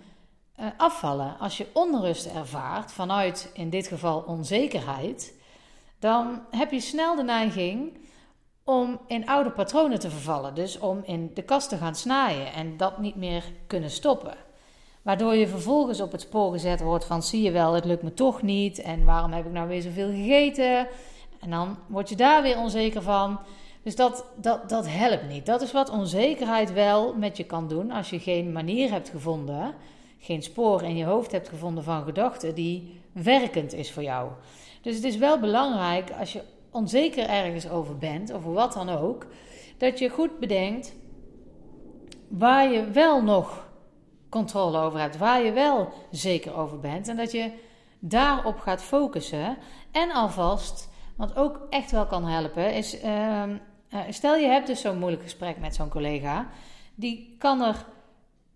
uh, 0.59 0.65
afvallen. 0.77 1.39
Als 1.39 1.57
je 1.57 1.67
onrust 1.73 2.25
ervaart 2.25 2.91
vanuit 2.91 3.51
in 3.53 3.69
dit 3.69 3.87
geval 3.87 4.19
onzekerheid, 4.19 5.33
dan 5.99 6.41
heb 6.49 6.71
je 6.71 6.79
snel 6.79 7.15
de 7.15 7.23
neiging 7.23 8.01
om 8.63 8.99
in 9.07 9.27
oude 9.27 9.51
patronen 9.51 9.99
te 9.99 10.09
vervallen. 10.09 10.55
Dus 10.55 10.79
om 10.79 11.01
in 11.05 11.31
de 11.33 11.41
kast 11.41 11.69
te 11.69 11.77
gaan 11.77 11.95
snijden 11.95 12.53
en 12.53 12.77
dat 12.77 12.97
niet 12.97 13.15
meer 13.15 13.43
kunnen 13.67 13.89
stoppen. 13.89 14.33
Waardoor 15.01 15.35
je 15.35 15.47
vervolgens 15.47 16.01
op 16.01 16.11
het 16.11 16.21
spoor 16.21 16.51
gezet 16.51 16.81
wordt 16.81 17.05
van 17.05 17.23
zie 17.23 17.41
je 17.41 17.51
wel, 17.51 17.73
het 17.73 17.85
lukt 17.85 18.03
me 18.03 18.13
toch 18.13 18.41
niet. 18.41 18.81
En 18.81 19.05
waarom 19.05 19.31
heb 19.31 19.45
ik 19.45 19.51
nou 19.51 19.67
weer 19.67 19.81
zoveel 19.81 20.09
gegeten? 20.09 20.87
En 21.39 21.49
dan 21.49 21.77
word 21.87 22.09
je 22.09 22.15
daar 22.15 22.41
weer 22.41 22.57
onzeker 22.57 23.01
van. 23.01 23.39
Dus 23.83 23.95
dat, 23.95 24.25
dat, 24.35 24.69
dat 24.69 24.87
helpt 24.87 25.27
niet. 25.27 25.45
Dat 25.45 25.61
is 25.61 25.71
wat 25.71 25.89
onzekerheid 25.89 26.73
wel 26.73 27.13
met 27.15 27.37
je 27.37 27.43
kan 27.43 27.67
doen 27.67 27.91
als 27.91 28.09
je 28.09 28.19
geen 28.19 28.51
manier 28.51 28.91
hebt 28.91 29.09
gevonden, 29.09 29.73
geen 30.19 30.43
spoor 30.43 30.83
in 30.83 30.95
je 30.95 31.05
hoofd 31.05 31.31
hebt 31.31 31.49
gevonden 31.49 31.83
van 31.83 32.03
gedachten 32.03 32.55
die 32.55 33.01
werkend 33.11 33.73
is 33.73 33.91
voor 33.91 34.03
jou. 34.03 34.29
Dus 34.81 34.95
het 34.95 35.03
is 35.03 35.17
wel 35.17 35.39
belangrijk 35.39 36.11
als 36.19 36.33
je 36.33 36.41
onzeker 36.73 37.29
ergens 37.29 37.69
over 37.69 37.97
bent, 37.97 38.33
over 38.33 38.53
wat 38.53 38.73
dan 38.73 38.89
ook, 38.89 39.27
dat 39.77 39.99
je 39.99 40.09
goed 40.09 40.39
bedenkt 40.39 40.93
waar 42.27 42.71
je 42.71 42.83
wel 42.91 43.23
nog 43.23 43.69
controle 44.29 44.77
over 44.77 44.99
hebt, 44.99 45.17
waar 45.17 45.43
je 45.43 45.51
wel 45.51 45.93
zeker 46.11 46.55
over 46.55 46.79
bent 46.79 47.07
en 47.07 47.17
dat 47.17 47.31
je 47.31 47.51
daarop 47.99 48.59
gaat 48.59 48.81
focussen 48.81 49.57
en 49.91 50.11
alvast, 50.11 50.89
wat 51.15 51.35
ook 51.35 51.67
echt 51.69 51.91
wel 51.91 52.05
kan 52.05 52.25
helpen, 52.25 52.73
is 52.73 53.03
uh, 53.03 53.43
stel 54.09 54.35
je 54.35 54.47
hebt 54.47 54.67
dus 54.67 54.81
zo'n 54.81 54.97
moeilijk 54.97 55.23
gesprek 55.23 55.59
met 55.59 55.75
zo'n 55.75 55.89
collega, 55.89 56.49
die 56.95 57.35
kan 57.37 57.61
er 57.61 57.85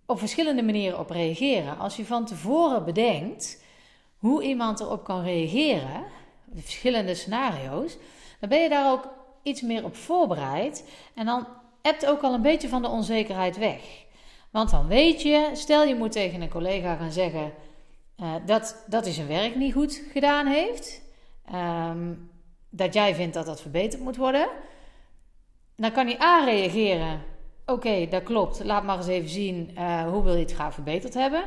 op 0.05 0.19
verschillende 0.19 0.63
manieren 0.63 0.99
op 0.99 1.09
reageren. 1.09 1.77
Als 1.77 1.95
je 1.95 2.05
van 2.05 2.25
tevoren 2.25 2.85
bedenkt 2.85 3.63
hoe 4.17 4.43
iemand 4.43 4.79
erop 4.79 5.03
kan 5.03 5.23
reageren, 5.23 6.03
verschillende 6.55 7.15
scenario's, 7.15 7.97
dan 8.39 8.49
ben 8.49 8.61
je 8.61 8.69
daar 8.69 8.91
ook 8.91 9.09
iets 9.43 9.61
meer 9.61 9.83
op 9.83 9.95
voorbereid 9.95 10.89
en 11.15 11.25
dan 11.25 11.47
hebt 11.81 12.05
ook 12.05 12.21
al 12.21 12.33
een 12.33 12.41
beetje 12.41 12.69
van 12.69 12.81
de 12.81 12.87
onzekerheid 12.87 13.57
weg. 13.57 13.81
Want 14.51 14.69
dan 14.69 14.87
weet 14.87 15.21
je, 15.21 15.49
stel 15.53 15.83
je 15.83 15.95
moet 15.95 16.11
tegen 16.11 16.41
een 16.41 16.49
collega 16.49 16.95
gaan 16.95 17.11
zeggen 17.11 17.53
uh, 18.17 18.33
dat, 18.45 18.83
dat 18.87 19.03
hij 19.03 19.13
zijn 19.13 19.27
werk 19.27 19.55
niet 19.55 19.73
goed 19.73 20.03
gedaan 20.11 20.47
heeft, 20.47 21.01
um, 21.53 22.29
dat 22.69 22.93
jij 22.93 23.15
vindt 23.15 23.33
dat 23.33 23.45
dat 23.45 23.61
verbeterd 23.61 24.01
moet 24.01 24.17
worden, 24.17 24.47
dan 25.75 25.91
kan 25.91 26.05
hij 26.05 26.21
A 26.21 26.43
reageren. 26.45 27.21
Oké, 27.65 28.07
dat 28.09 28.23
klopt. 28.23 28.63
Laat 28.63 28.83
maar 28.83 28.97
eens 28.97 29.07
even 29.07 29.29
zien 29.29 29.71
uh, 29.77 30.09
hoe 30.09 30.23
wil 30.23 30.33
je 30.33 30.39
het 30.39 30.53
graag 30.53 30.73
verbeterd 30.73 31.13
hebben. 31.13 31.43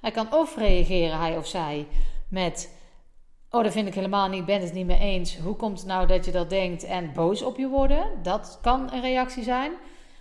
Hij 0.00 0.10
kan 0.10 0.34
of 0.34 0.56
reageren, 0.56 1.18
hij 1.18 1.36
of 1.36 1.46
zij, 1.46 1.86
met 2.28 2.79
Oh, 3.52 3.62
dat 3.62 3.72
vind 3.72 3.88
ik 3.88 3.94
helemaal 3.94 4.28
niet. 4.28 4.44
Ben 4.44 4.60
het 4.60 4.72
niet 4.72 4.86
mee 4.86 4.98
eens. 4.98 5.38
Hoe 5.38 5.56
komt 5.56 5.78
het 5.78 5.86
nou 5.86 6.06
dat 6.06 6.24
je 6.24 6.30
dat 6.30 6.50
denkt 6.50 6.84
en 6.84 7.12
boos 7.12 7.42
op 7.42 7.58
je 7.58 7.68
worden? 7.68 8.06
Dat 8.22 8.58
kan 8.62 8.92
een 8.92 9.00
reactie 9.00 9.42
zijn. 9.42 9.72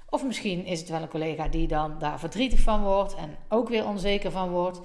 Of 0.10 0.26
misschien 0.26 0.66
is 0.66 0.80
het 0.80 0.90
wel 0.90 1.02
een 1.02 1.10
collega 1.10 1.48
die 1.48 1.68
dan 1.68 1.96
daar 2.00 2.20
verdrietig 2.20 2.60
van 2.60 2.84
wordt 2.84 3.16
en 3.16 3.38
ook 3.50 3.70
weer 3.70 3.88
onzeker 3.88 4.32
van 4.32 4.50
wordt. 4.50 4.82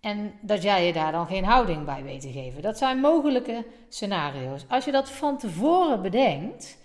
En 0.00 0.32
dat 0.40 0.62
jij 0.62 0.86
je 0.86 0.92
daar 0.92 1.12
dan 1.12 1.26
geen 1.26 1.44
houding 1.44 1.84
bij 1.84 2.02
weet 2.02 2.20
te 2.20 2.32
geven. 2.32 2.62
Dat 2.62 2.78
zijn 2.78 3.00
mogelijke 3.00 3.66
scenario's. 3.88 4.64
Als 4.68 4.84
je 4.84 4.92
dat 4.92 5.10
van 5.10 5.38
tevoren 5.38 6.02
bedenkt, 6.02 6.78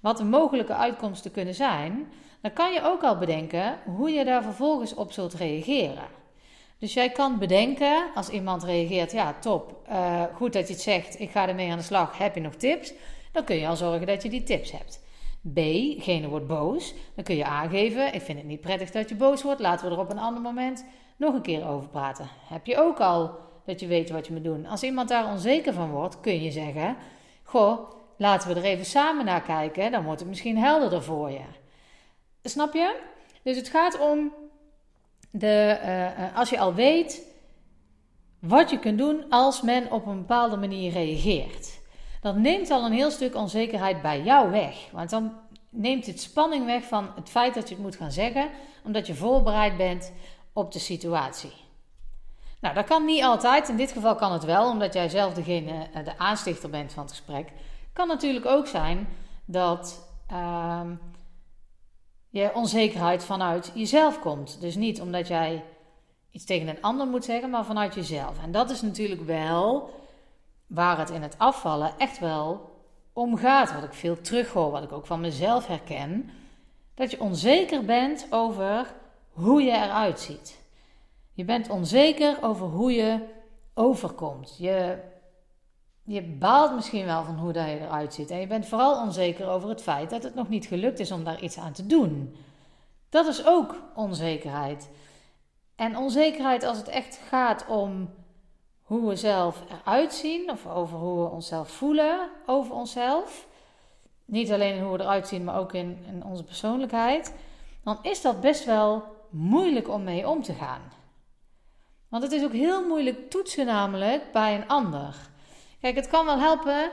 wat 0.00 0.16
de 0.16 0.24
mogelijke 0.24 0.74
uitkomsten 0.74 1.30
kunnen 1.30 1.54
zijn, 1.54 2.12
dan 2.40 2.52
kan 2.52 2.72
je 2.72 2.82
ook 2.84 3.02
al 3.02 3.18
bedenken 3.18 3.78
hoe 3.96 4.10
je 4.10 4.24
daar 4.24 4.42
vervolgens 4.42 4.94
op 4.94 5.12
zult 5.12 5.34
reageren. 5.34 6.24
Dus 6.78 6.94
jij 6.94 7.10
kan 7.10 7.38
bedenken, 7.38 8.10
als 8.14 8.28
iemand 8.28 8.64
reageert, 8.64 9.12
ja 9.12 9.34
top, 9.40 9.86
uh, 9.88 10.22
goed 10.34 10.52
dat 10.52 10.66
je 10.66 10.72
het 10.72 10.82
zegt, 10.82 11.20
ik 11.20 11.30
ga 11.30 11.48
ermee 11.48 11.70
aan 11.70 11.78
de 11.78 11.84
slag, 11.84 12.18
heb 12.18 12.34
je 12.34 12.40
nog 12.40 12.54
tips? 12.54 12.92
Dan 13.32 13.44
kun 13.44 13.56
je 13.56 13.68
al 13.68 13.76
zorgen 13.76 14.06
dat 14.06 14.22
je 14.22 14.28
die 14.28 14.42
tips 14.42 14.72
hebt. 14.72 15.04
B, 15.54 15.58
gene 16.02 16.28
wordt 16.28 16.46
boos, 16.46 16.94
dan 17.14 17.24
kun 17.24 17.36
je 17.36 17.44
aangeven, 17.44 18.14
ik 18.14 18.22
vind 18.22 18.38
het 18.38 18.46
niet 18.46 18.60
prettig 18.60 18.90
dat 18.90 19.08
je 19.08 19.14
boos 19.14 19.42
wordt, 19.42 19.60
laten 19.60 19.88
we 19.88 19.94
er 19.94 20.00
op 20.00 20.10
een 20.10 20.18
ander 20.18 20.42
moment 20.42 20.84
nog 21.16 21.34
een 21.34 21.42
keer 21.42 21.68
over 21.68 21.88
praten. 21.88 22.28
Heb 22.48 22.66
je 22.66 22.76
ook 22.76 23.00
al 23.00 23.30
dat 23.64 23.80
je 23.80 23.86
weet 23.86 24.10
wat 24.10 24.26
je 24.26 24.32
moet 24.32 24.44
doen. 24.44 24.66
Als 24.66 24.82
iemand 24.82 25.08
daar 25.08 25.30
onzeker 25.30 25.72
van 25.72 25.90
wordt, 25.90 26.20
kun 26.20 26.42
je 26.42 26.50
zeggen, 26.50 26.96
goh, 27.42 27.90
laten 28.16 28.48
we 28.48 28.54
er 28.54 28.64
even 28.64 28.84
samen 28.84 29.24
naar 29.24 29.42
kijken, 29.42 29.90
dan 29.90 30.04
wordt 30.04 30.20
het 30.20 30.28
misschien 30.28 30.58
helderder 30.58 31.02
voor 31.02 31.30
je. 31.30 31.44
Snap 32.42 32.72
je? 32.74 33.00
Dus 33.42 33.56
het 33.56 33.68
gaat 33.68 34.00
om 34.00 34.32
de, 35.30 35.78
uh, 35.84 36.36
als 36.36 36.50
je 36.50 36.58
al 36.58 36.74
weet 36.74 37.22
wat 38.38 38.70
je 38.70 38.78
kunt 38.78 38.98
doen 38.98 39.24
als 39.28 39.62
men 39.62 39.90
op 39.90 40.06
een 40.06 40.18
bepaalde 40.18 40.56
manier 40.56 40.92
reageert. 40.92 41.78
Dat 42.20 42.36
neemt 42.36 42.70
al 42.70 42.84
een 42.84 42.92
heel 42.92 43.10
stuk 43.10 43.34
onzekerheid 43.34 44.02
bij 44.02 44.22
jou 44.22 44.50
weg. 44.50 44.76
Want 44.92 45.10
dan 45.10 45.32
neemt 45.70 46.06
het 46.06 46.20
spanning 46.20 46.66
weg 46.66 46.84
van 46.84 47.10
het 47.14 47.28
feit 47.28 47.54
dat 47.54 47.68
je 47.68 47.74
het 47.74 47.84
moet 47.84 47.96
gaan 47.96 48.12
zeggen, 48.12 48.48
omdat 48.84 49.06
je 49.06 49.14
voorbereid 49.14 49.76
bent 49.76 50.12
op 50.52 50.72
de 50.72 50.78
situatie. 50.78 51.52
Nou, 52.60 52.74
dat 52.74 52.84
kan 52.84 53.04
niet 53.04 53.22
altijd. 53.22 53.68
In 53.68 53.76
dit 53.76 53.92
geval 53.92 54.14
kan 54.14 54.32
het 54.32 54.44
wel, 54.44 54.70
omdat 54.70 54.94
jij 54.94 55.08
zelf 55.08 55.34
degene, 55.34 55.86
eh, 55.92 56.04
de 56.04 56.18
aanstichter 56.18 56.70
bent 56.70 56.92
van 56.92 57.02
het 57.02 57.12
gesprek. 57.12 57.52
Kan 57.92 58.08
natuurlijk 58.08 58.46
ook 58.46 58.66
zijn 58.66 59.08
dat 59.44 60.08
uh, 60.32 60.80
je 62.36 62.54
onzekerheid 62.54 63.24
vanuit 63.24 63.72
jezelf 63.74 64.20
komt. 64.20 64.60
Dus 64.60 64.74
niet 64.74 65.00
omdat 65.00 65.28
jij 65.28 65.64
iets 66.30 66.44
tegen 66.44 66.68
een 66.68 66.82
ander 66.82 67.06
moet 67.06 67.24
zeggen, 67.24 67.50
maar 67.50 67.64
vanuit 67.64 67.94
jezelf. 67.94 68.42
En 68.42 68.52
dat 68.52 68.70
is 68.70 68.82
natuurlijk 68.82 69.22
wel 69.22 69.90
waar 70.66 70.98
het 70.98 71.10
in 71.10 71.22
het 71.22 71.38
afvallen 71.38 71.92
echt 71.98 72.18
wel 72.18 72.70
om 73.12 73.36
gaat. 73.36 73.74
Wat 73.74 73.82
ik 73.82 73.92
veel 73.92 74.20
terughoor, 74.20 74.70
wat 74.70 74.82
ik 74.82 74.92
ook 74.92 75.06
van 75.06 75.20
mezelf 75.20 75.66
herken. 75.66 76.30
Dat 76.94 77.10
je 77.10 77.20
onzeker 77.20 77.84
bent 77.84 78.26
over 78.30 78.94
hoe 79.30 79.62
je 79.62 79.72
eruit 79.72 80.20
ziet. 80.20 80.58
Je 81.32 81.44
bent 81.44 81.68
onzeker 81.68 82.38
over 82.42 82.66
hoe 82.66 82.92
je 82.92 83.18
overkomt. 83.74 84.56
Je, 84.58 84.98
je 86.06 86.22
baalt 86.22 86.74
misschien 86.74 87.04
wel 87.04 87.24
van 87.24 87.38
hoe 87.38 87.52
dat 87.52 87.66
je 87.66 87.80
eruit 87.80 88.14
ziet. 88.14 88.30
En 88.30 88.40
je 88.40 88.46
bent 88.46 88.66
vooral 88.66 89.00
onzeker 89.02 89.48
over 89.48 89.68
het 89.68 89.82
feit 89.82 90.10
dat 90.10 90.22
het 90.22 90.34
nog 90.34 90.48
niet 90.48 90.66
gelukt 90.66 90.98
is 90.98 91.10
om 91.10 91.24
daar 91.24 91.42
iets 91.42 91.58
aan 91.58 91.72
te 91.72 91.86
doen. 91.86 92.36
Dat 93.08 93.26
is 93.26 93.46
ook 93.46 93.74
onzekerheid. 93.94 94.90
En 95.76 95.96
onzekerheid 95.96 96.62
als 96.62 96.76
het 96.76 96.88
echt 96.88 97.20
gaat 97.28 97.66
om 97.66 98.10
hoe 98.82 99.08
we 99.08 99.16
zelf 99.16 99.62
eruit 99.68 100.14
zien 100.14 100.50
of 100.50 100.66
over 100.66 100.98
hoe 100.98 101.22
we 101.24 101.30
onszelf 101.30 101.70
voelen 101.70 102.28
over 102.46 102.74
onszelf, 102.74 103.46
niet 104.24 104.52
alleen 104.52 104.74
in 104.74 104.82
hoe 104.82 104.96
we 104.96 105.02
eruit 105.02 105.28
zien, 105.28 105.44
maar 105.44 105.58
ook 105.58 105.72
in, 105.72 106.04
in 106.06 106.24
onze 106.24 106.44
persoonlijkheid, 106.44 107.34
dan 107.84 107.98
is 108.02 108.22
dat 108.22 108.40
best 108.40 108.64
wel 108.64 109.04
moeilijk 109.30 109.88
om 109.88 110.04
mee 110.04 110.28
om 110.28 110.42
te 110.42 110.52
gaan. 110.52 110.80
Want 112.08 112.22
het 112.22 112.32
is 112.32 112.44
ook 112.44 112.52
heel 112.52 112.86
moeilijk 112.86 113.30
toetsen 113.30 113.66
namelijk 113.66 114.32
bij 114.32 114.54
een 114.54 114.68
ander. 114.68 115.34
Kijk, 115.86 115.98
het 115.98 116.08
kan 116.08 116.24
wel 116.24 116.38
helpen 116.38 116.90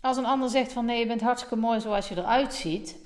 als 0.00 0.16
een 0.16 0.26
ander 0.26 0.48
zegt 0.48 0.72
van 0.72 0.84
nee, 0.84 0.98
je 0.98 1.06
bent 1.06 1.20
hartstikke 1.20 1.56
mooi 1.56 1.80
zoals 1.80 2.08
je 2.08 2.16
eruit 2.16 2.54
ziet. 2.54 2.96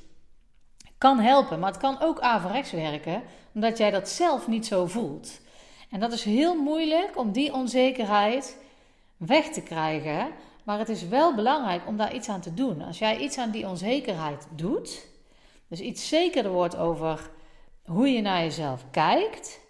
Kan 0.99 1.19
helpen, 1.19 1.59
maar 1.59 1.71
het 1.71 1.81
kan 1.81 2.01
ook 2.01 2.21
averechts 2.21 2.71
werken, 2.71 3.23
omdat 3.55 3.79
jij 3.79 3.91
dat 3.91 4.09
zelf 4.09 4.49
niet 4.49 4.67
zo 4.67 4.87
voelt. 4.87 5.41
En 5.91 6.01
dat 6.01 6.13
is 6.13 6.25
heel 6.25 6.55
moeilijk 6.55 7.19
om 7.19 7.33
die 7.33 7.53
onzekerheid 7.53 8.57
weg 9.17 9.49
te 9.49 9.63
krijgen. 9.63 10.29
Maar 10.65 10.79
het 10.79 10.89
is 10.89 11.09
wel 11.09 11.35
belangrijk 11.35 11.87
om 11.87 11.97
daar 11.97 12.15
iets 12.15 12.29
aan 12.29 12.41
te 12.41 12.55
doen. 12.55 12.83
Als 12.83 12.99
jij 12.99 13.19
iets 13.19 13.39
aan 13.39 13.51
die 13.51 13.69
onzekerheid 13.69 14.47
doet, 14.55 15.07
dus 15.69 15.81
iets 15.81 16.09
zekerder 16.09 16.53
wordt 16.53 16.77
over 16.77 17.31
hoe 17.85 18.09
je 18.09 18.21
naar 18.21 18.43
jezelf 18.43 18.85
kijkt, 18.91 19.61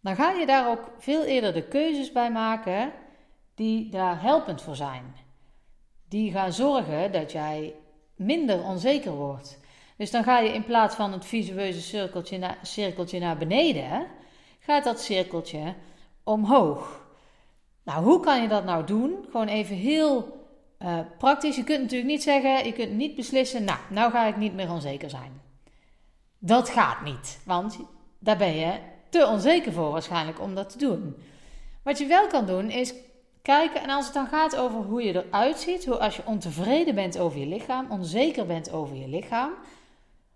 dan 0.00 0.16
ga 0.16 0.30
je 0.30 0.46
daar 0.46 0.68
ook 0.70 0.90
veel 0.98 1.24
eerder 1.24 1.52
de 1.52 1.68
keuzes 1.68 2.12
bij 2.12 2.30
maken 2.30 2.92
die 3.56 3.88
daar 3.88 4.22
helpend 4.22 4.62
voor 4.62 4.76
zijn. 4.76 5.14
Die 6.08 6.32
gaan 6.32 6.52
zorgen 6.52 7.12
dat 7.12 7.32
jij 7.32 7.74
minder 8.14 8.64
onzeker 8.64 9.12
wordt. 9.12 9.58
Dus 9.96 10.10
dan 10.10 10.24
ga 10.24 10.38
je 10.38 10.52
in 10.52 10.64
plaats 10.64 10.94
van 10.94 11.12
het 11.12 11.24
visueuze 11.24 11.80
cirkeltje, 11.80 12.38
na, 12.38 12.56
cirkeltje 12.62 13.18
naar 13.18 13.36
beneden, 13.36 14.06
gaat 14.58 14.84
dat 14.84 15.00
cirkeltje 15.00 15.74
omhoog. 16.24 17.04
Nou, 17.82 18.04
hoe 18.04 18.20
kan 18.20 18.42
je 18.42 18.48
dat 18.48 18.64
nou 18.64 18.86
doen? 18.86 19.26
Gewoon 19.30 19.48
even 19.48 19.76
heel 19.76 20.44
uh, 20.78 20.98
praktisch. 21.18 21.56
Je 21.56 21.64
kunt 21.64 21.80
natuurlijk 21.80 22.10
niet 22.10 22.22
zeggen, 22.22 22.64
je 22.64 22.72
kunt 22.72 22.92
niet 22.92 23.14
beslissen, 23.14 23.64
nou, 23.64 23.78
nou 23.90 24.10
ga 24.10 24.26
ik 24.26 24.36
niet 24.36 24.54
meer 24.54 24.70
onzeker 24.70 25.10
zijn. 25.10 25.40
Dat 26.38 26.68
gaat 26.68 27.02
niet, 27.04 27.38
want 27.44 27.78
daar 28.18 28.36
ben 28.36 28.54
je 28.54 28.72
te 29.08 29.26
onzeker 29.26 29.72
voor 29.72 29.90
waarschijnlijk 29.90 30.40
om 30.40 30.54
dat 30.54 30.70
te 30.70 30.78
doen. 30.78 31.16
Wat 31.82 31.98
je 31.98 32.06
wel 32.06 32.26
kan 32.26 32.46
doen 32.46 32.70
is 32.70 32.94
kijken, 33.46 33.82
en 33.82 33.90
als 33.90 34.04
het 34.04 34.14
dan 34.14 34.26
gaat 34.26 34.56
over 34.56 34.80
hoe 34.80 35.02
je 35.02 35.24
eruit 35.24 35.58
ziet, 35.58 35.86
hoe 35.86 35.98
als 35.98 36.16
je 36.16 36.22
ontevreden 36.24 36.94
bent 36.94 37.18
over 37.18 37.38
je 37.38 37.46
lichaam, 37.46 37.90
onzeker 37.90 38.46
bent 38.46 38.70
over 38.72 38.96
je 38.96 39.08
lichaam, 39.08 39.50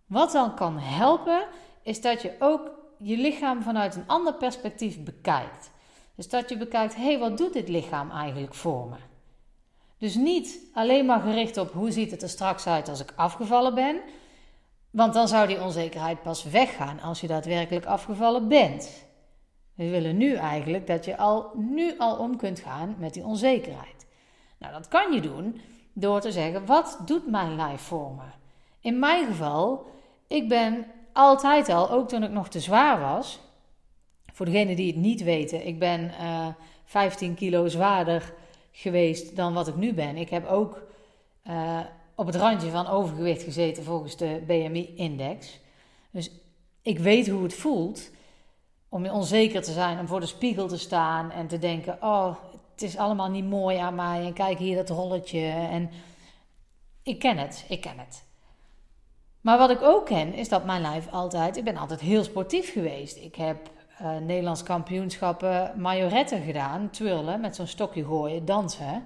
wat 0.06 0.32
dan 0.32 0.54
kan 0.54 0.78
helpen, 0.78 1.46
is 1.82 2.00
dat 2.00 2.22
je 2.22 2.34
ook 2.38 2.70
je 2.98 3.16
lichaam 3.16 3.62
vanuit 3.62 3.96
een 3.96 4.06
ander 4.06 4.34
perspectief 4.34 5.02
bekijkt. 5.02 5.70
Dus 6.14 6.28
dat 6.28 6.48
je 6.48 6.56
bekijkt, 6.56 6.96
hé, 6.96 7.02
hey, 7.02 7.18
wat 7.18 7.38
doet 7.38 7.52
dit 7.52 7.68
lichaam 7.68 8.10
eigenlijk 8.10 8.54
voor 8.54 8.88
me? 8.88 8.96
Dus 9.98 10.14
niet 10.14 10.58
alleen 10.74 11.06
maar 11.06 11.20
gericht 11.20 11.56
op 11.56 11.72
hoe 11.72 11.90
ziet 11.90 12.10
het 12.10 12.22
er 12.22 12.28
straks 12.28 12.66
uit 12.66 12.88
als 12.88 13.00
ik 13.00 13.12
afgevallen 13.16 13.74
ben, 13.74 14.00
want 14.90 15.14
dan 15.14 15.28
zou 15.28 15.46
die 15.46 15.62
onzekerheid 15.62 16.22
pas 16.22 16.44
weggaan 16.44 17.00
als 17.00 17.20
je 17.20 17.26
daadwerkelijk 17.26 17.86
afgevallen 17.86 18.48
bent. 18.48 19.08
We 19.80 19.88
willen 19.88 20.16
nu 20.16 20.34
eigenlijk 20.34 20.86
dat 20.86 21.04
je 21.04 21.16
al 21.16 21.50
nu 21.54 21.98
al 21.98 22.16
om 22.16 22.36
kunt 22.36 22.60
gaan 22.60 22.96
met 22.98 23.14
die 23.14 23.24
onzekerheid. 23.24 24.06
Nou, 24.58 24.72
dat 24.72 24.88
kan 24.88 25.12
je 25.12 25.20
doen 25.20 25.60
door 25.92 26.20
te 26.20 26.32
zeggen: 26.32 26.66
wat 26.66 26.98
doet 27.06 27.30
mijn 27.30 27.56
lijf 27.56 27.80
voor 27.80 28.12
me? 28.14 28.22
In 28.80 28.98
mijn 28.98 29.26
geval, 29.26 29.86
ik 30.26 30.48
ben 30.48 30.86
altijd 31.12 31.68
al, 31.68 31.90
ook 31.90 32.08
toen 32.08 32.22
ik 32.22 32.30
nog 32.30 32.48
te 32.48 32.60
zwaar 32.60 33.00
was. 33.00 33.40
Voor 34.32 34.46
degenen 34.46 34.76
die 34.76 34.86
het 34.86 34.96
niet 34.96 35.22
weten, 35.22 35.66
ik 35.66 35.78
ben 35.78 36.00
uh, 36.00 36.46
eh, 36.46 36.54
15 36.84 37.34
kilo 37.34 37.68
zwaarder 37.68 38.34
geweest 38.70 39.36
dan 39.36 39.54
wat 39.54 39.68
ik 39.68 39.76
nu 39.76 39.92
ben. 39.92 40.16
Ik 40.16 40.30
heb 40.30 40.46
ook 40.46 40.82
uh, 41.48 41.80
op 42.14 42.26
het 42.26 42.36
randje 42.36 42.70
van 42.70 42.86
overgewicht 42.86 43.42
gezeten 43.42 43.84
volgens 43.84 44.16
de 44.16 44.42
BMI-index. 44.46 45.60
Dus 46.10 46.30
ik 46.82 46.98
weet 46.98 47.28
hoe 47.28 47.42
het 47.42 47.54
voelt 47.54 48.10
om 48.90 49.06
onzeker 49.06 49.62
te 49.62 49.72
zijn, 49.72 49.98
om 49.98 50.06
voor 50.06 50.20
de 50.20 50.26
spiegel 50.26 50.68
te 50.68 50.78
staan 50.78 51.30
en 51.30 51.46
te 51.46 51.58
denken: 51.58 51.98
oh, 52.00 52.36
het 52.72 52.82
is 52.82 52.96
allemaal 52.96 53.30
niet 53.30 53.44
mooi 53.44 53.76
aan 53.76 53.94
mij 53.94 54.24
en 54.24 54.32
kijk 54.32 54.58
hier 54.58 54.76
dat 54.76 54.90
rolletje. 54.90 55.46
En 55.48 55.90
ik 57.02 57.18
ken 57.18 57.38
het, 57.38 57.64
ik 57.68 57.80
ken 57.80 57.98
het. 57.98 58.28
Maar 59.40 59.58
wat 59.58 59.70
ik 59.70 59.82
ook 59.82 60.06
ken, 60.06 60.34
is 60.34 60.48
dat 60.48 60.64
mijn 60.64 60.80
lijf 60.80 61.10
altijd, 61.10 61.56
ik 61.56 61.64
ben 61.64 61.76
altijd 61.76 62.00
heel 62.00 62.24
sportief 62.24 62.72
geweest. 62.72 63.16
Ik 63.16 63.34
heb 63.34 63.70
uh, 64.02 64.16
Nederlands 64.16 64.62
kampioenschappen 64.62 65.72
majoretten 65.76 66.42
gedaan, 66.42 66.90
twirlen, 66.90 67.40
met 67.40 67.56
zo'n 67.56 67.66
stokje 67.66 68.04
gooien, 68.04 68.44
dansen. 68.44 69.04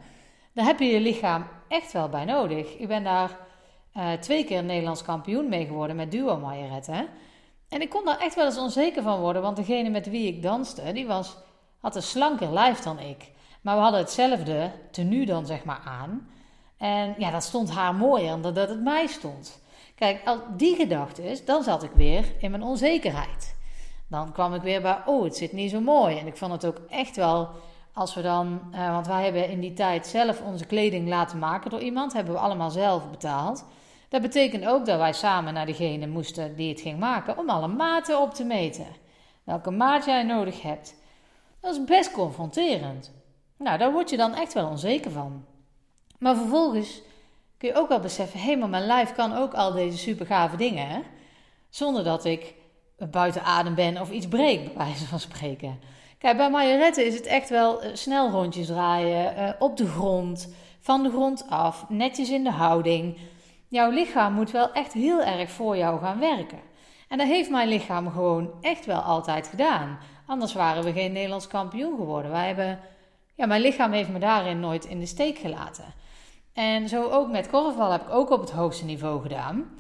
Daar 0.52 0.64
heb 0.64 0.78
je 0.78 0.86
je 0.86 1.00
lichaam 1.00 1.46
echt 1.68 1.92
wel 1.92 2.08
bij 2.08 2.24
nodig. 2.24 2.76
Ik 2.76 2.88
ben 2.88 3.04
daar 3.04 3.38
uh, 3.96 4.12
twee 4.12 4.44
keer 4.44 4.64
Nederlands 4.64 5.02
kampioen 5.02 5.48
mee 5.48 5.66
geworden 5.66 5.96
met 5.96 6.10
duo 6.10 6.38
majoretten. 6.38 7.08
En 7.74 7.80
ik 7.80 7.90
kon 7.90 8.04
daar 8.04 8.18
echt 8.18 8.34
wel 8.34 8.44
eens 8.44 8.58
onzeker 8.58 9.02
van 9.02 9.20
worden, 9.20 9.42
want 9.42 9.56
degene 9.56 9.88
met 9.88 10.10
wie 10.10 10.26
ik 10.26 10.42
danste, 10.42 10.92
die 10.92 11.06
was, 11.06 11.36
had 11.80 11.96
een 11.96 12.02
slanker 12.02 12.52
lijf 12.52 12.78
dan 12.78 12.98
ik. 12.98 13.30
Maar 13.60 13.76
we 13.76 13.82
hadden 13.82 14.00
hetzelfde 14.00 14.70
tenue 14.90 15.26
dan 15.26 15.46
zeg 15.46 15.64
maar 15.64 15.80
aan. 15.84 16.28
En 16.76 17.14
ja, 17.18 17.30
dat 17.30 17.42
stond 17.42 17.70
haar 17.70 17.94
mooier 17.94 18.42
dan 18.42 18.54
dat 18.54 18.68
het 18.68 18.82
mij 18.82 19.06
stond. 19.06 19.62
Kijk, 19.94 20.20
als 20.24 20.38
die 20.56 20.76
gedachte 20.76 21.30
is, 21.30 21.44
dan 21.44 21.62
zat 21.62 21.82
ik 21.82 21.90
weer 21.94 22.24
in 22.38 22.50
mijn 22.50 22.62
onzekerheid. 22.62 23.56
Dan 24.08 24.32
kwam 24.32 24.54
ik 24.54 24.62
weer 24.62 24.82
bij, 24.82 24.98
oh, 25.06 25.24
het 25.24 25.36
zit 25.36 25.52
niet 25.52 25.70
zo 25.70 25.80
mooi. 25.80 26.18
En 26.18 26.26
ik 26.26 26.36
vond 26.36 26.52
het 26.52 26.66
ook 26.66 26.80
echt 26.88 27.16
wel, 27.16 27.48
als 27.92 28.14
we 28.14 28.22
dan, 28.22 28.60
uh, 28.72 28.90
want 28.90 29.06
wij 29.06 29.24
hebben 29.24 29.48
in 29.48 29.60
die 29.60 29.72
tijd 29.72 30.06
zelf 30.06 30.40
onze 30.40 30.66
kleding 30.66 31.08
laten 31.08 31.38
maken 31.38 31.70
door 31.70 31.80
iemand, 31.80 32.12
hebben 32.12 32.34
we 32.34 32.40
allemaal 32.40 32.70
zelf 32.70 33.10
betaald. 33.10 33.64
Dat 34.14 34.22
betekent 34.22 34.66
ook 34.66 34.86
dat 34.86 34.98
wij 34.98 35.12
samen 35.12 35.54
naar 35.54 35.66
degene 35.66 36.06
moesten 36.06 36.56
die 36.56 36.68
het 36.68 36.80
ging 36.80 36.98
maken 36.98 37.38
om 37.38 37.50
alle 37.50 37.68
maten 37.68 38.20
op 38.20 38.34
te 38.34 38.44
meten. 38.44 38.86
Welke 39.44 39.70
maat 39.70 40.04
jij 40.04 40.22
nodig 40.22 40.62
hebt. 40.62 40.94
Dat 41.60 41.74
is 41.74 41.84
best 41.84 42.12
confronterend. 42.12 43.12
Nou, 43.58 43.78
daar 43.78 43.92
word 43.92 44.10
je 44.10 44.16
dan 44.16 44.34
echt 44.34 44.52
wel 44.52 44.68
onzeker 44.68 45.10
van. 45.10 45.44
Maar 46.18 46.36
vervolgens 46.36 47.00
kun 47.58 47.68
je 47.68 47.74
ook 47.74 47.88
wel 47.88 48.00
beseffen: 48.00 48.40
hé, 48.40 48.46
hey, 48.46 48.56
maar 48.56 48.68
mijn 48.68 48.86
lijf 48.86 49.12
kan 49.12 49.36
ook 49.36 49.54
al 49.54 49.72
deze 49.72 49.98
super 49.98 50.26
gave 50.26 50.56
dingen. 50.56 50.88
Hè? 50.88 51.00
Zonder 51.68 52.04
dat 52.04 52.24
ik 52.24 52.54
buiten 53.10 53.42
adem 53.42 53.74
ben 53.74 54.00
of 54.00 54.10
iets 54.10 54.28
breek, 54.28 54.64
bij 54.64 54.86
wijze 54.86 55.06
van 55.06 55.20
spreken. 55.20 55.78
Kijk, 56.18 56.36
bij 56.36 56.50
majoretten 56.50 57.06
is 57.06 57.14
het 57.14 57.26
echt 57.26 57.48
wel 57.48 57.84
uh, 57.84 57.90
snel 57.92 58.30
rondjes 58.30 58.66
draaien, 58.66 59.34
uh, 59.38 59.50
op 59.58 59.76
de 59.76 59.86
grond, 59.86 60.54
van 60.80 61.02
de 61.02 61.10
grond 61.10 61.44
af, 61.48 61.88
netjes 61.88 62.30
in 62.30 62.44
de 62.44 62.50
houding. 62.50 63.18
Jouw 63.74 63.90
lichaam 63.90 64.32
moet 64.32 64.50
wel 64.50 64.72
echt 64.72 64.92
heel 64.92 65.22
erg 65.22 65.50
voor 65.50 65.76
jou 65.76 66.00
gaan 66.00 66.18
werken. 66.18 66.60
En 67.08 67.18
dat 67.18 67.26
heeft 67.26 67.50
mijn 67.50 67.68
lichaam 67.68 68.10
gewoon 68.10 68.50
echt 68.60 68.86
wel 68.86 69.00
altijd 69.00 69.48
gedaan. 69.48 69.98
Anders 70.26 70.52
waren 70.52 70.84
we 70.84 70.92
geen 70.92 71.12
Nederlands 71.12 71.46
kampioen 71.46 71.96
geworden. 71.96 72.30
Wij 72.30 72.46
hebben, 72.46 72.78
ja, 73.34 73.46
mijn 73.46 73.60
lichaam 73.60 73.92
heeft 73.92 74.08
me 74.08 74.18
daarin 74.18 74.60
nooit 74.60 74.84
in 74.84 74.98
de 74.98 75.06
steek 75.06 75.38
gelaten. 75.38 75.84
En 76.52 76.88
zo 76.88 77.10
ook 77.10 77.30
met 77.30 77.48
korfbal 77.48 77.90
heb 77.90 78.02
ik 78.02 78.14
ook 78.14 78.30
op 78.30 78.40
het 78.40 78.50
hoogste 78.50 78.84
niveau 78.84 79.22
gedaan. 79.22 79.70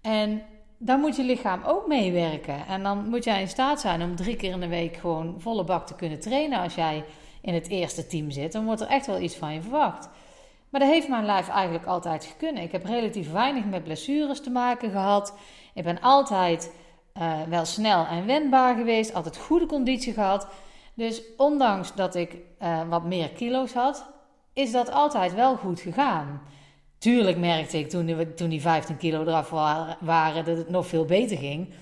En 0.00 0.42
daar 0.78 0.98
moet 0.98 1.16
je 1.16 1.24
lichaam 1.24 1.62
ook 1.64 1.86
meewerken. 1.86 2.66
En 2.66 2.82
dan 2.82 3.08
moet 3.08 3.24
jij 3.24 3.40
in 3.40 3.48
staat 3.48 3.80
zijn 3.80 4.02
om 4.02 4.16
drie 4.16 4.36
keer 4.36 4.52
in 4.52 4.60
de 4.60 4.68
week 4.68 4.96
gewoon 4.96 5.34
volle 5.38 5.64
bak 5.64 5.86
te 5.86 5.94
kunnen 5.94 6.20
trainen. 6.20 6.60
Als 6.60 6.74
jij 6.74 7.04
in 7.42 7.54
het 7.54 7.68
eerste 7.68 8.06
team 8.06 8.30
zit, 8.30 8.52
dan 8.52 8.64
wordt 8.64 8.80
er 8.80 8.88
echt 8.88 9.06
wel 9.06 9.20
iets 9.20 9.36
van 9.36 9.54
je 9.54 9.60
verwacht. 9.60 10.08
Maar 10.70 10.80
dat 10.80 10.90
heeft 10.90 11.08
mijn 11.08 11.24
lijf 11.24 11.48
eigenlijk 11.48 11.86
altijd 11.86 12.24
gekund. 12.24 12.58
Ik 12.58 12.72
heb 12.72 12.84
relatief 12.84 13.32
weinig 13.32 13.64
met 13.64 13.84
blessures 13.84 14.40
te 14.40 14.50
maken 14.50 14.90
gehad. 14.90 15.38
Ik 15.74 15.84
ben 15.84 16.00
altijd 16.00 16.72
uh, 17.18 17.42
wel 17.48 17.64
snel 17.64 18.06
en 18.06 18.26
wendbaar 18.26 18.76
geweest, 18.76 19.14
altijd 19.14 19.36
goede 19.36 19.66
conditie 19.66 20.12
gehad. 20.12 20.48
Dus 20.94 21.22
ondanks 21.36 21.94
dat 21.94 22.14
ik 22.14 22.36
uh, 22.62 22.88
wat 22.88 23.04
meer 23.04 23.28
kilo's 23.28 23.72
had, 23.72 24.06
is 24.52 24.72
dat 24.72 24.92
altijd 24.92 25.34
wel 25.34 25.56
goed 25.56 25.80
gegaan. 25.80 26.40
Tuurlijk 26.98 27.38
merkte 27.38 27.78
ik 27.78 27.88
toen 27.88 28.06
die, 28.06 28.34
toen 28.34 28.48
die 28.48 28.60
15 28.60 28.96
kilo 28.96 29.22
eraf 29.22 29.50
waren 30.00 30.44
dat 30.44 30.56
het 30.56 30.68
nog 30.68 30.86
veel 30.86 31.04
beter 31.04 31.36
ging. 31.36 31.72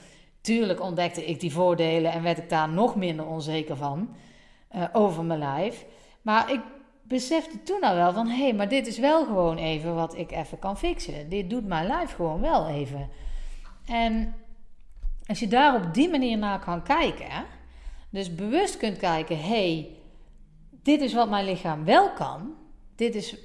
Tuurlijk 0.41 0.81
ontdekte 0.81 1.25
ik 1.25 1.41
die 1.41 1.53
voordelen 1.53 2.13
en 2.13 2.23
werd 2.23 2.39
ik 2.39 2.49
daar 2.49 2.69
nog 2.69 2.97
minder 2.97 3.27
onzeker 3.27 3.77
van 3.77 4.17
uh, 4.75 4.85
over 4.93 5.25
mijn 5.25 5.39
lijf. 5.39 5.85
Maar 6.23 6.53
ik 6.53 6.61
besefte 7.09 7.63
toen 7.63 7.81
al 7.81 7.95
wel 7.95 8.13
van 8.13 8.29
hé, 8.29 8.43
hey, 8.43 8.55
maar 8.55 8.69
dit 8.69 8.87
is 8.87 8.99
wel 8.99 9.25
gewoon 9.25 9.57
even 9.57 9.95
wat 9.95 10.17
ik 10.17 10.33
even 10.33 10.59
kan 10.59 10.79
fixen. 10.79 11.29
Dit 11.29 11.51
doet 11.51 11.67
mijn 11.67 11.87
lijf 11.87 12.15
gewoon 12.15 12.41
wel 12.41 12.69
even. 12.69 13.09
En 13.87 14.35
als 15.27 15.39
je 15.39 15.49
daar 15.49 15.75
op 15.75 15.95
die 15.95 16.11
manier 16.11 16.39
naar 16.39 16.59
kan 16.59 16.83
kijken, 16.83 17.45
dus 18.11 18.35
bewust 18.35 18.77
kunt 18.77 18.97
kijken, 18.97 19.39
hé, 19.39 19.47
hey, 19.47 19.91
dit 20.83 21.01
is 21.01 21.15
wat 21.15 21.29
mijn 21.29 21.45
lichaam 21.45 21.85
wel 21.85 22.13
kan. 22.13 22.55
Dit 22.97 23.15
is, 23.15 23.37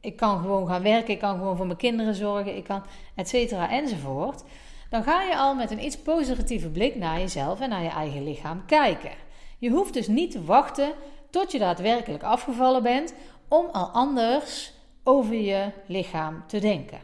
ik 0.00 0.16
kan 0.16 0.40
gewoon 0.40 0.66
gaan 0.66 0.82
werken, 0.82 1.14
ik 1.14 1.18
kan 1.18 1.36
gewoon 1.36 1.56
voor 1.56 1.66
mijn 1.66 1.78
kinderen 1.78 2.14
zorgen, 2.14 2.56
ik 2.56 2.64
kan, 2.64 2.82
et 3.14 3.28
cetera, 3.28 3.70
enzovoort. 3.70 4.44
Dan 4.90 5.02
ga 5.02 5.22
je 5.22 5.36
al 5.36 5.54
met 5.54 5.70
een 5.70 5.84
iets 5.84 5.98
positieve 5.98 6.68
blik 6.68 6.96
naar 6.96 7.18
jezelf 7.18 7.60
en 7.60 7.68
naar 7.68 7.82
je 7.82 7.88
eigen 7.88 8.24
lichaam 8.24 8.62
kijken. 8.66 9.12
Je 9.58 9.70
hoeft 9.70 9.94
dus 9.94 10.08
niet 10.08 10.30
te 10.30 10.44
wachten 10.44 10.92
tot 11.30 11.52
je 11.52 11.58
daadwerkelijk 11.58 12.22
afgevallen 12.22 12.82
bent, 12.82 13.14
om 13.48 13.66
al 13.72 13.86
anders 13.86 14.72
over 15.04 15.34
je 15.34 15.70
lichaam 15.86 16.44
te 16.46 16.58
denken. 16.58 17.00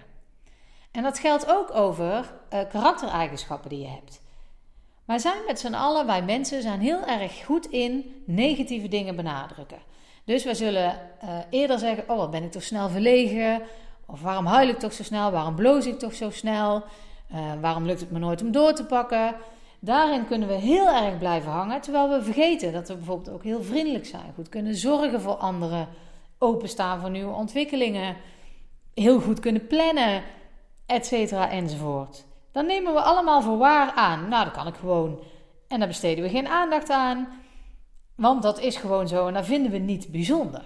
En 0.90 1.02
dat 1.02 1.18
geldt 1.18 1.50
ook 1.50 1.75
over 1.75 2.35
uh, 2.52 2.61
karaktereigenschappen 2.71 3.71
die 3.71 3.80
je 3.80 3.88
hebt. 3.88 4.21
Wij 5.04 5.18
zijn 5.18 5.45
met 5.47 5.61
z'n 5.61 5.75
allen, 5.75 6.06
wij 6.06 6.23
mensen, 6.23 6.62
zijn 6.62 6.80
heel 6.80 7.04
erg 7.04 7.45
goed 7.45 7.66
in 7.66 8.23
negatieve 8.26 8.88
dingen 8.88 9.16
benadrukken. 9.16 9.78
Dus 10.25 10.45
wij 10.45 10.54
zullen 10.54 11.00
uh, 11.25 11.38
eerder 11.50 11.78
zeggen: 11.78 12.04
Oh, 12.09 12.16
wat 12.16 12.30
ben 12.30 12.42
ik 12.42 12.50
toch 12.50 12.62
snel 12.62 12.88
verlegen? 12.88 13.62
Of 14.06 14.21
waarom 14.21 14.47
huil 14.47 14.68
ik 14.68 14.78
toch 14.78 14.92
zo 14.92 15.02
snel? 15.02 15.30
Waarom 15.30 15.54
bloos 15.54 15.87
ik 15.87 15.99
toch 15.99 16.14
zo 16.14 16.30
snel? 16.30 16.85
Uh, 17.33 17.52
waarom 17.61 17.87
lukt 17.87 18.00
het 18.00 18.11
me 18.11 18.18
nooit 18.18 18.42
om 18.42 18.52
door 18.52 18.73
te 18.73 18.85
pakken? 18.85 19.35
Daarin 19.87 20.26
kunnen 20.26 20.49
we 20.49 20.55
heel 20.55 20.88
erg 20.88 21.19
blijven 21.19 21.52
hangen, 21.52 21.81
terwijl 21.81 22.09
we 22.09 22.23
vergeten 22.23 22.73
dat 22.73 22.88
we 22.88 22.95
bijvoorbeeld 22.95 23.31
ook 23.31 23.43
heel 23.43 23.62
vriendelijk 23.62 24.07
zijn, 24.07 24.33
goed 24.35 24.49
kunnen 24.49 24.75
zorgen 24.75 25.21
voor 25.21 25.35
anderen, 25.35 25.88
openstaan 26.38 27.00
voor 27.00 27.11
nieuwe 27.11 27.35
ontwikkelingen, 27.35 28.16
heel 28.95 29.21
goed 29.21 29.40
kunnen 29.40 29.66
plannen, 29.66 30.23
et 30.87 31.07
cetera 31.07 31.50
enzovoort. 31.50 32.25
Dan 32.52 32.66
nemen 32.66 32.95
we 32.95 33.00
allemaal 33.00 33.43
voor 33.43 33.59
waar 33.59 33.93
aan. 33.93 34.28
Nou, 34.28 34.45
dat 34.45 34.52
kan 34.52 34.66
ik 34.66 34.75
gewoon. 34.75 35.21
En 35.69 35.78
daar 35.78 35.88
besteden 35.88 36.25
we 36.25 36.31
geen 36.31 36.49
aandacht 36.49 36.90
aan, 36.90 37.28
want 38.14 38.43
dat 38.43 38.59
is 38.61 38.76
gewoon 38.76 39.09
zo 39.09 39.26
en 39.26 39.35
dat 39.35 39.47
vinden 39.47 39.71
we 39.71 39.78
niet 39.78 40.11
bijzonder. 40.11 40.64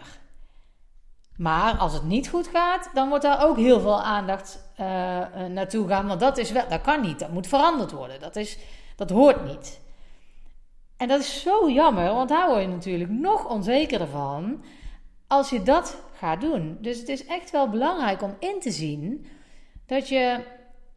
Maar 1.37 1.77
als 1.77 1.93
het 1.93 2.05
niet 2.05 2.29
goed 2.29 2.47
gaat, 2.47 2.91
dan 2.95 3.09
wordt 3.09 3.25
daar 3.25 3.47
ook 3.47 3.57
heel 3.57 3.81
veel 3.81 4.03
aandacht 4.03 4.73
uh, 4.73 4.87
naartoe 5.49 5.89
gaan. 5.89 6.07
Want 6.07 6.21
dat, 6.21 6.39
is 6.39 6.51
wel, 6.51 6.69
dat 6.69 6.81
kan 6.81 7.01
niet, 7.01 7.19
dat 7.19 7.33
moet 7.33 7.47
veranderd 7.47 7.93
worden. 7.93 8.21
Dat, 8.21 8.37
is, 8.37 8.59
dat 9.01 9.11
hoort 9.11 9.45
niet. 9.45 9.81
En 10.97 11.09
dat 11.09 11.21
is 11.21 11.43
zo 11.43 11.71
jammer, 11.71 12.15
want 12.15 12.29
daar 12.29 12.49
word 12.49 12.61
je 12.61 12.69
natuurlijk 12.69 13.11
nog 13.11 13.49
onzekerder 13.49 14.07
van 14.07 14.63
als 15.27 15.51
je 15.51 15.63
dat 15.63 16.03
gaat 16.13 16.41
doen. 16.41 16.79
Dus 16.81 16.99
het 16.99 17.09
is 17.09 17.27
echt 17.27 17.51
wel 17.51 17.69
belangrijk 17.69 18.23
om 18.23 18.37
in 18.39 18.61
te 18.61 18.71
zien 18.71 19.27
dat 19.87 20.09
je 20.09 20.41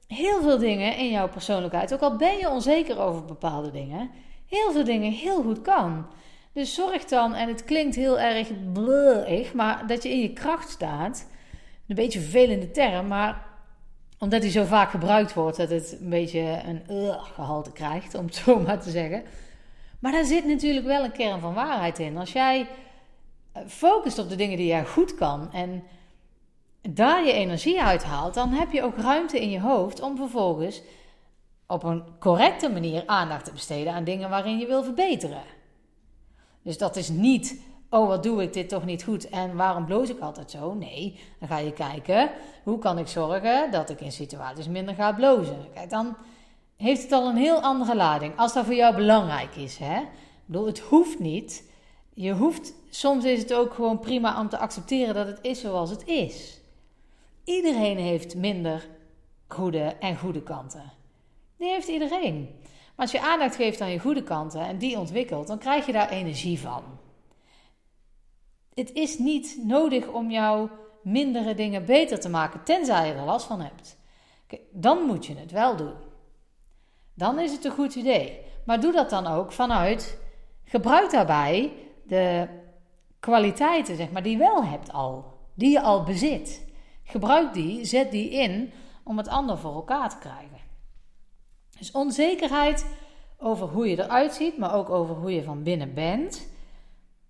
heel 0.07 0.41
veel 0.41 0.57
dingen 0.57 0.97
in 0.97 1.09
jouw 1.09 1.29
persoonlijkheid, 1.29 1.93
ook 1.93 2.01
al 2.01 2.15
ben 2.15 2.37
je 2.37 2.49
onzeker 2.49 2.99
over 2.99 3.25
bepaalde 3.25 3.71
dingen, 3.71 4.09
heel 4.47 4.71
veel 4.71 4.83
dingen 4.83 5.11
heel 5.11 5.41
goed 5.41 5.61
kan. 5.61 6.05
Dus 6.53 6.73
zorg 6.73 7.05
dan, 7.05 7.33
en 7.33 7.47
het 7.47 7.63
klinkt 7.63 7.95
heel 7.95 8.19
erg 8.19 8.71
bleuig, 8.73 9.53
maar 9.53 9.87
dat 9.87 10.03
je 10.03 10.09
in 10.09 10.21
je 10.21 10.33
kracht 10.33 10.69
staat. 10.69 11.29
Een 11.87 11.95
beetje 11.95 12.19
vervelende 12.19 12.71
term, 12.71 13.07
maar 13.07 13.52
omdat 14.23 14.41
die 14.41 14.51
zo 14.51 14.63
vaak 14.63 14.89
gebruikt 14.89 15.33
wordt, 15.33 15.57
dat 15.57 15.69
het 15.69 15.97
een 16.01 16.09
beetje 16.09 16.61
een 16.65 16.81
uh, 16.89 17.23
gehalte 17.23 17.71
krijgt, 17.71 18.15
om 18.15 18.25
het 18.25 18.35
zo 18.45 18.59
maar 18.59 18.79
te 18.79 18.89
zeggen. 18.89 19.23
Maar 19.99 20.11
daar 20.11 20.25
zit 20.25 20.45
natuurlijk 20.45 20.85
wel 20.85 21.03
een 21.03 21.11
kern 21.11 21.39
van 21.39 21.53
waarheid 21.53 21.99
in. 21.99 22.17
Als 22.17 22.31
jij 22.31 22.67
eh, 23.51 23.63
focust 23.67 24.19
op 24.19 24.29
de 24.29 24.35
dingen 24.35 24.57
die 24.57 24.67
jij 24.67 24.85
goed 24.85 25.15
kan 25.15 25.51
en 25.51 25.83
daar 26.81 27.25
je 27.25 27.31
energie 27.31 27.81
uithaalt, 27.81 28.33
dan 28.33 28.49
heb 28.49 28.71
je 28.71 28.83
ook 28.83 28.97
ruimte 28.97 29.41
in 29.41 29.49
je 29.49 29.59
hoofd 29.59 30.01
om 30.01 30.17
vervolgens 30.17 30.81
op 31.67 31.83
een 31.83 32.03
correcte 32.19 32.69
manier 32.69 33.03
aandacht 33.05 33.45
te 33.45 33.51
besteden 33.51 33.93
aan 33.93 34.03
dingen 34.03 34.29
waarin 34.29 34.57
je 34.57 34.67
wil 34.67 34.83
verbeteren. 34.83 35.43
Dus 36.61 36.77
dat 36.77 36.95
is 36.95 37.09
niet, 37.09 37.61
oh 37.93 38.07
wat 38.07 38.23
doe 38.23 38.41
ik 38.41 38.53
dit 38.53 38.69
toch 38.69 38.85
niet 38.85 39.03
goed 39.03 39.29
en 39.29 39.55
waarom 39.55 39.85
bloos 39.85 40.09
ik 40.09 40.19
altijd 40.19 40.51
zo? 40.51 40.73
Nee, 40.73 41.19
dan 41.39 41.47
ga 41.47 41.57
je 41.57 41.73
kijken, 41.73 42.31
hoe 42.63 42.79
kan 42.79 42.97
ik 42.97 43.07
zorgen 43.07 43.71
dat 43.71 43.89
ik 43.89 44.01
in 44.01 44.11
situaties 44.11 44.67
minder 44.67 44.95
ga 44.95 45.11
blozen? 45.11 45.67
Kijk, 45.73 45.89
dan 45.89 46.15
heeft 46.77 47.01
het 47.01 47.11
al 47.11 47.27
een 47.27 47.35
heel 47.35 47.61
andere 47.61 47.95
lading. 47.95 48.37
Als 48.37 48.53
dat 48.53 48.65
voor 48.65 48.73
jou 48.73 48.95
belangrijk 48.95 49.55
is, 49.55 49.77
hè. 49.77 49.97
Ik 49.99 50.07
bedoel, 50.45 50.65
het 50.65 50.79
hoeft 50.79 51.19
niet. 51.19 51.71
Je 52.13 52.33
hoeft, 52.33 52.73
soms 52.89 53.25
is 53.25 53.39
het 53.41 53.53
ook 53.53 53.73
gewoon 53.73 53.99
prima 53.99 54.39
om 54.39 54.49
te 54.49 54.57
accepteren 54.57 55.13
dat 55.13 55.27
het 55.27 55.39
is 55.41 55.61
zoals 55.61 55.89
het 55.89 56.05
is. 56.05 56.61
Iedereen 57.43 57.97
heeft 57.97 58.35
minder 58.35 58.87
goede 59.47 59.95
en 59.99 60.17
goede 60.17 60.41
kanten. 60.41 60.91
Die 61.57 61.69
heeft 61.69 61.87
iedereen. 61.87 62.49
Maar 62.95 63.05
als 63.05 63.11
je 63.11 63.21
aandacht 63.21 63.55
geeft 63.55 63.81
aan 63.81 63.91
je 63.91 63.99
goede 63.99 64.23
kanten 64.23 64.61
en 64.61 64.77
die 64.77 64.99
ontwikkelt, 64.99 65.47
dan 65.47 65.57
krijg 65.57 65.85
je 65.85 65.91
daar 65.91 66.09
energie 66.09 66.59
van. 66.59 66.83
Het 68.73 68.93
is 68.93 69.17
niet 69.17 69.59
nodig 69.63 70.07
om 70.07 70.31
jouw 70.31 70.69
mindere 71.03 71.53
dingen 71.53 71.85
beter 71.85 72.19
te 72.19 72.29
maken, 72.29 72.63
tenzij 72.63 73.07
je 73.07 73.13
er 73.13 73.23
last 73.23 73.45
van 73.45 73.61
hebt. 73.61 73.97
Dan 74.71 75.01
moet 75.01 75.25
je 75.25 75.35
het 75.35 75.51
wel 75.51 75.75
doen. 75.75 75.93
Dan 77.13 77.39
is 77.39 77.51
het 77.51 77.65
een 77.65 77.71
goed 77.71 77.95
idee. 77.95 78.39
Maar 78.65 78.79
doe 78.79 78.91
dat 78.91 79.09
dan 79.09 79.27
ook 79.27 79.51
vanuit, 79.51 80.19
gebruik 80.63 81.11
daarbij 81.11 81.73
de 82.03 82.47
kwaliteiten 83.19 83.95
zeg 83.95 84.11
maar, 84.11 84.23
die 84.23 84.31
je 84.31 84.37
wel 84.37 84.63
hebt 84.63 84.91
al, 84.91 85.25
die 85.53 85.71
je 85.71 85.81
al 85.81 86.03
bezit. 86.03 86.65
Gebruik 87.03 87.53
die, 87.53 87.85
zet 87.85 88.11
die 88.11 88.29
in 88.29 88.71
om 89.03 89.17
het 89.17 89.27
ander 89.27 89.57
voor 89.57 89.73
elkaar 89.73 90.09
te 90.09 90.17
krijgen. 90.17 90.57
Dus 91.77 91.91
onzekerheid 91.91 92.85
over 93.37 93.67
hoe 93.67 93.89
je 93.89 94.03
eruit 94.03 94.33
ziet, 94.33 94.57
maar 94.57 94.73
ook 94.73 94.89
over 94.89 95.15
hoe 95.15 95.33
je 95.33 95.43
van 95.43 95.63
binnen 95.63 95.93
bent, 95.93 96.47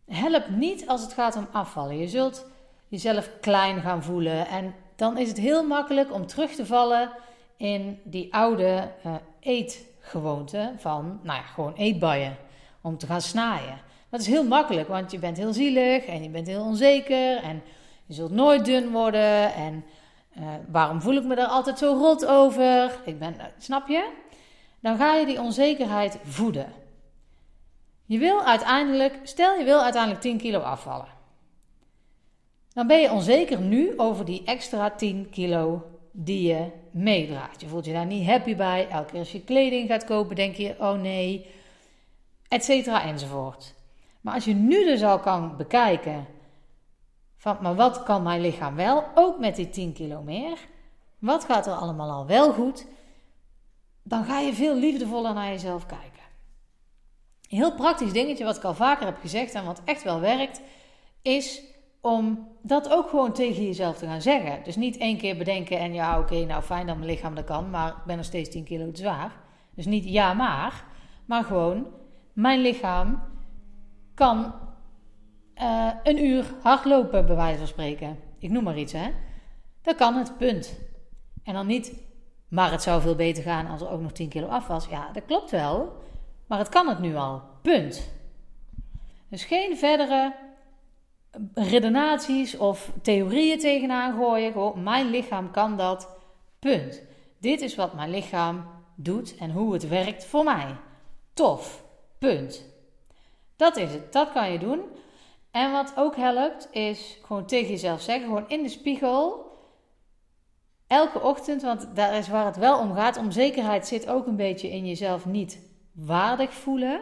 helpt 0.07 0.49
niet 0.49 0.87
als 0.87 1.01
het 1.01 1.13
gaat 1.13 1.35
om 1.35 1.47
afvallen. 1.51 1.97
Je 1.97 2.07
zult 2.07 2.45
jezelf 2.87 3.29
klein 3.41 3.81
gaan 3.81 4.03
voelen 4.03 4.47
en 4.47 4.75
dan 4.95 5.17
is 5.17 5.27
het 5.27 5.37
heel 5.37 5.67
makkelijk 5.67 6.13
om 6.13 6.25
terug 6.25 6.51
te 6.51 6.65
vallen 6.65 7.09
in 7.57 7.99
die 8.03 8.33
oude 8.33 8.91
uh, 9.05 9.15
eetgewoonte 9.39 10.71
van, 10.77 11.19
nou 11.23 11.39
ja, 11.39 11.45
gewoon 11.45 11.73
eetbuien, 11.73 12.37
om 12.81 12.97
te 12.97 13.05
gaan 13.05 13.21
snaaien. 13.21 13.81
Dat 14.09 14.19
is 14.19 14.27
heel 14.27 14.43
makkelijk, 14.43 14.87
want 14.87 15.11
je 15.11 15.19
bent 15.19 15.37
heel 15.37 15.53
zielig 15.53 16.05
en 16.05 16.23
je 16.23 16.29
bent 16.29 16.47
heel 16.47 16.63
onzeker 16.63 17.37
en 17.37 17.61
je 18.05 18.13
zult 18.13 18.31
nooit 18.31 18.65
dun 18.65 18.91
worden 18.91 19.53
en 19.53 19.85
uh, 20.37 20.43
waarom 20.71 21.01
voel 21.01 21.15
ik 21.15 21.23
me 21.23 21.35
daar 21.35 21.47
altijd 21.47 21.77
zo 21.77 21.93
rot 21.93 22.25
over? 22.25 22.91
Ik 23.05 23.19
ben, 23.19 23.35
snap 23.57 23.87
je? 23.87 24.21
dan 24.83 24.97
ga 24.97 25.15
je 25.15 25.25
die 25.25 25.41
onzekerheid 25.41 26.17
voeden. 26.23 26.73
Je 28.13 28.19
wil 28.19 28.43
uiteindelijk, 28.43 29.19
stel 29.23 29.57
je 29.57 29.63
wil 29.63 29.81
uiteindelijk 29.81 30.21
10 30.21 30.37
kilo 30.37 30.59
afvallen. 30.59 31.07
Dan 32.73 32.87
ben 32.87 32.99
je 33.01 33.11
onzeker 33.11 33.61
nu 33.61 33.93
over 33.97 34.25
die 34.25 34.43
extra 34.45 34.89
10 34.89 35.29
kilo 35.29 35.85
die 36.11 36.47
je 36.47 36.71
meedraagt. 36.91 37.61
Je 37.61 37.67
voelt 37.67 37.85
je 37.85 37.93
daar 37.93 38.05
niet 38.05 38.27
happy 38.27 38.55
bij. 38.55 38.87
Elke 38.89 39.11
keer 39.11 39.19
als 39.19 39.31
je 39.31 39.43
kleding 39.43 39.89
gaat 39.89 40.05
kopen, 40.05 40.35
denk 40.35 40.55
je: 40.55 40.75
oh 40.79 41.01
nee, 41.01 41.45
et 42.47 42.63
cetera 42.63 43.03
enzovoort. 43.03 43.73
Maar 44.21 44.33
als 44.33 44.45
je 44.45 44.53
nu 44.53 44.85
dus 44.85 45.03
al 45.03 45.19
kan 45.19 45.57
bekijken 45.57 46.25
van, 47.37 47.57
maar 47.61 47.75
wat 47.75 48.03
kan 48.03 48.23
mijn 48.23 48.41
lichaam 48.41 48.75
wel, 48.75 49.03
ook 49.15 49.39
met 49.39 49.55
die 49.55 49.69
10 49.69 49.93
kilo 49.93 50.21
meer? 50.21 50.57
Wat 51.19 51.43
gaat 51.43 51.67
er 51.67 51.73
allemaal 51.73 52.11
al 52.11 52.25
wel 52.25 52.53
goed? 52.53 52.85
dan 54.03 54.25
ga 54.25 54.39
je 54.39 54.53
veel 54.53 54.75
liefdevoller 54.75 55.33
naar 55.33 55.49
jezelf 55.49 55.85
kijken. 55.85 56.12
Een 57.53 57.59
heel 57.59 57.75
praktisch 57.75 58.13
dingetje 58.13 58.43
wat 58.43 58.57
ik 58.57 58.63
al 58.63 58.73
vaker 58.73 59.05
heb 59.05 59.17
gezegd 59.21 59.53
en 59.53 59.65
wat 59.65 59.81
echt 59.85 60.03
wel 60.03 60.19
werkt, 60.19 60.61
is 61.21 61.63
om 62.01 62.47
dat 62.61 62.89
ook 62.91 63.09
gewoon 63.09 63.33
tegen 63.33 63.65
jezelf 63.65 63.97
te 63.97 64.05
gaan 64.05 64.21
zeggen. 64.21 64.63
Dus 64.63 64.75
niet 64.75 64.97
één 64.97 65.17
keer 65.17 65.37
bedenken 65.37 65.79
en 65.79 65.93
ja, 65.93 66.19
oké, 66.19 66.45
nou 66.45 66.63
fijn 66.63 66.87
dat 66.87 66.95
mijn 66.95 67.09
lichaam 67.09 67.35
dat 67.35 67.45
kan, 67.45 67.69
maar 67.69 67.89
ik 67.89 68.03
ben 68.05 68.15
nog 68.15 68.25
steeds 68.25 68.49
10 68.49 68.63
kilo 68.63 68.91
te 68.91 69.01
zwaar. 69.01 69.31
Dus 69.75 69.85
niet 69.85 70.03
ja, 70.03 70.33
maar, 70.33 70.85
maar 71.25 71.43
gewoon, 71.43 71.85
mijn 72.33 72.61
lichaam 72.61 73.21
kan 74.13 74.53
uh, 75.55 75.91
een 76.03 76.25
uur 76.25 76.53
hardlopen, 76.61 77.25
bij 77.25 77.35
wijze 77.35 77.57
van 77.57 77.67
spreken. 77.67 78.19
Ik 78.39 78.49
noem 78.49 78.63
maar 78.63 78.77
iets, 78.77 78.93
hè. 78.93 79.11
Dat 79.81 79.95
kan 79.95 80.15
het, 80.15 80.37
punt. 80.37 80.79
En 81.43 81.53
dan 81.53 81.67
niet 81.67 81.93
maar 82.47 82.71
het 82.71 82.81
zou 82.81 83.01
veel 83.01 83.15
beter 83.15 83.43
gaan 83.43 83.67
als 83.67 83.81
er 83.81 83.89
ook 83.89 84.01
nog 84.01 84.11
10 84.11 84.29
kilo 84.29 84.47
af 84.47 84.67
was. 84.67 84.87
Ja, 84.87 85.09
dat 85.11 85.25
klopt 85.25 85.51
wel. 85.51 86.01
Maar 86.53 86.61
het 86.61 86.71
kan 86.71 86.87
het 86.87 86.99
nu 86.99 87.15
al. 87.15 87.41
Punt. 87.61 88.11
Dus 89.29 89.43
geen 89.43 89.77
verdere 89.77 90.35
redenaties 91.53 92.57
of 92.57 92.91
theorieën 93.01 93.59
tegenaan 93.59 94.13
gooien. 94.13 94.51
Gewoon, 94.51 94.83
mijn 94.83 95.09
lichaam 95.09 95.51
kan 95.51 95.77
dat. 95.77 96.09
Punt. 96.59 97.01
Dit 97.39 97.61
is 97.61 97.75
wat 97.75 97.93
mijn 97.93 98.09
lichaam 98.09 98.65
doet 98.95 99.35
en 99.37 99.51
hoe 99.51 99.73
het 99.73 99.87
werkt 99.87 100.25
voor 100.25 100.43
mij. 100.43 100.75
Tof. 101.33 101.83
Punt. 102.17 102.65
Dat 103.55 103.77
is 103.77 103.91
het. 103.91 104.13
Dat 104.13 104.31
kan 104.31 104.51
je 104.51 104.59
doen. 104.59 104.81
En 105.51 105.71
wat 105.71 105.93
ook 105.95 106.15
helpt, 106.15 106.67
is 106.71 107.19
gewoon 107.25 107.45
tegen 107.45 107.69
jezelf 107.69 108.01
zeggen, 108.01 108.25
gewoon 108.25 108.49
in 108.49 108.63
de 108.63 108.69
spiegel 108.69 109.51
elke 110.87 111.21
ochtend, 111.21 111.61
want 111.61 111.95
daar 111.95 112.17
is 112.17 112.27
waar 112.27 112.45
het 112.45 112.57
wel 112.57 112.79
om 112.79 112.93
gaat. 112.93 113.17
Onzekerheid 113.17 113.87
zit 113.87 114.07
ook 114.07 114.27
een 114.27 114.35
beetje 114.35 114.71
in 114.71 114.85
jezelf 114.85 115.25
niet 115.25 115.71
waardig 115.93 116.53
voelen. 116.53 117.01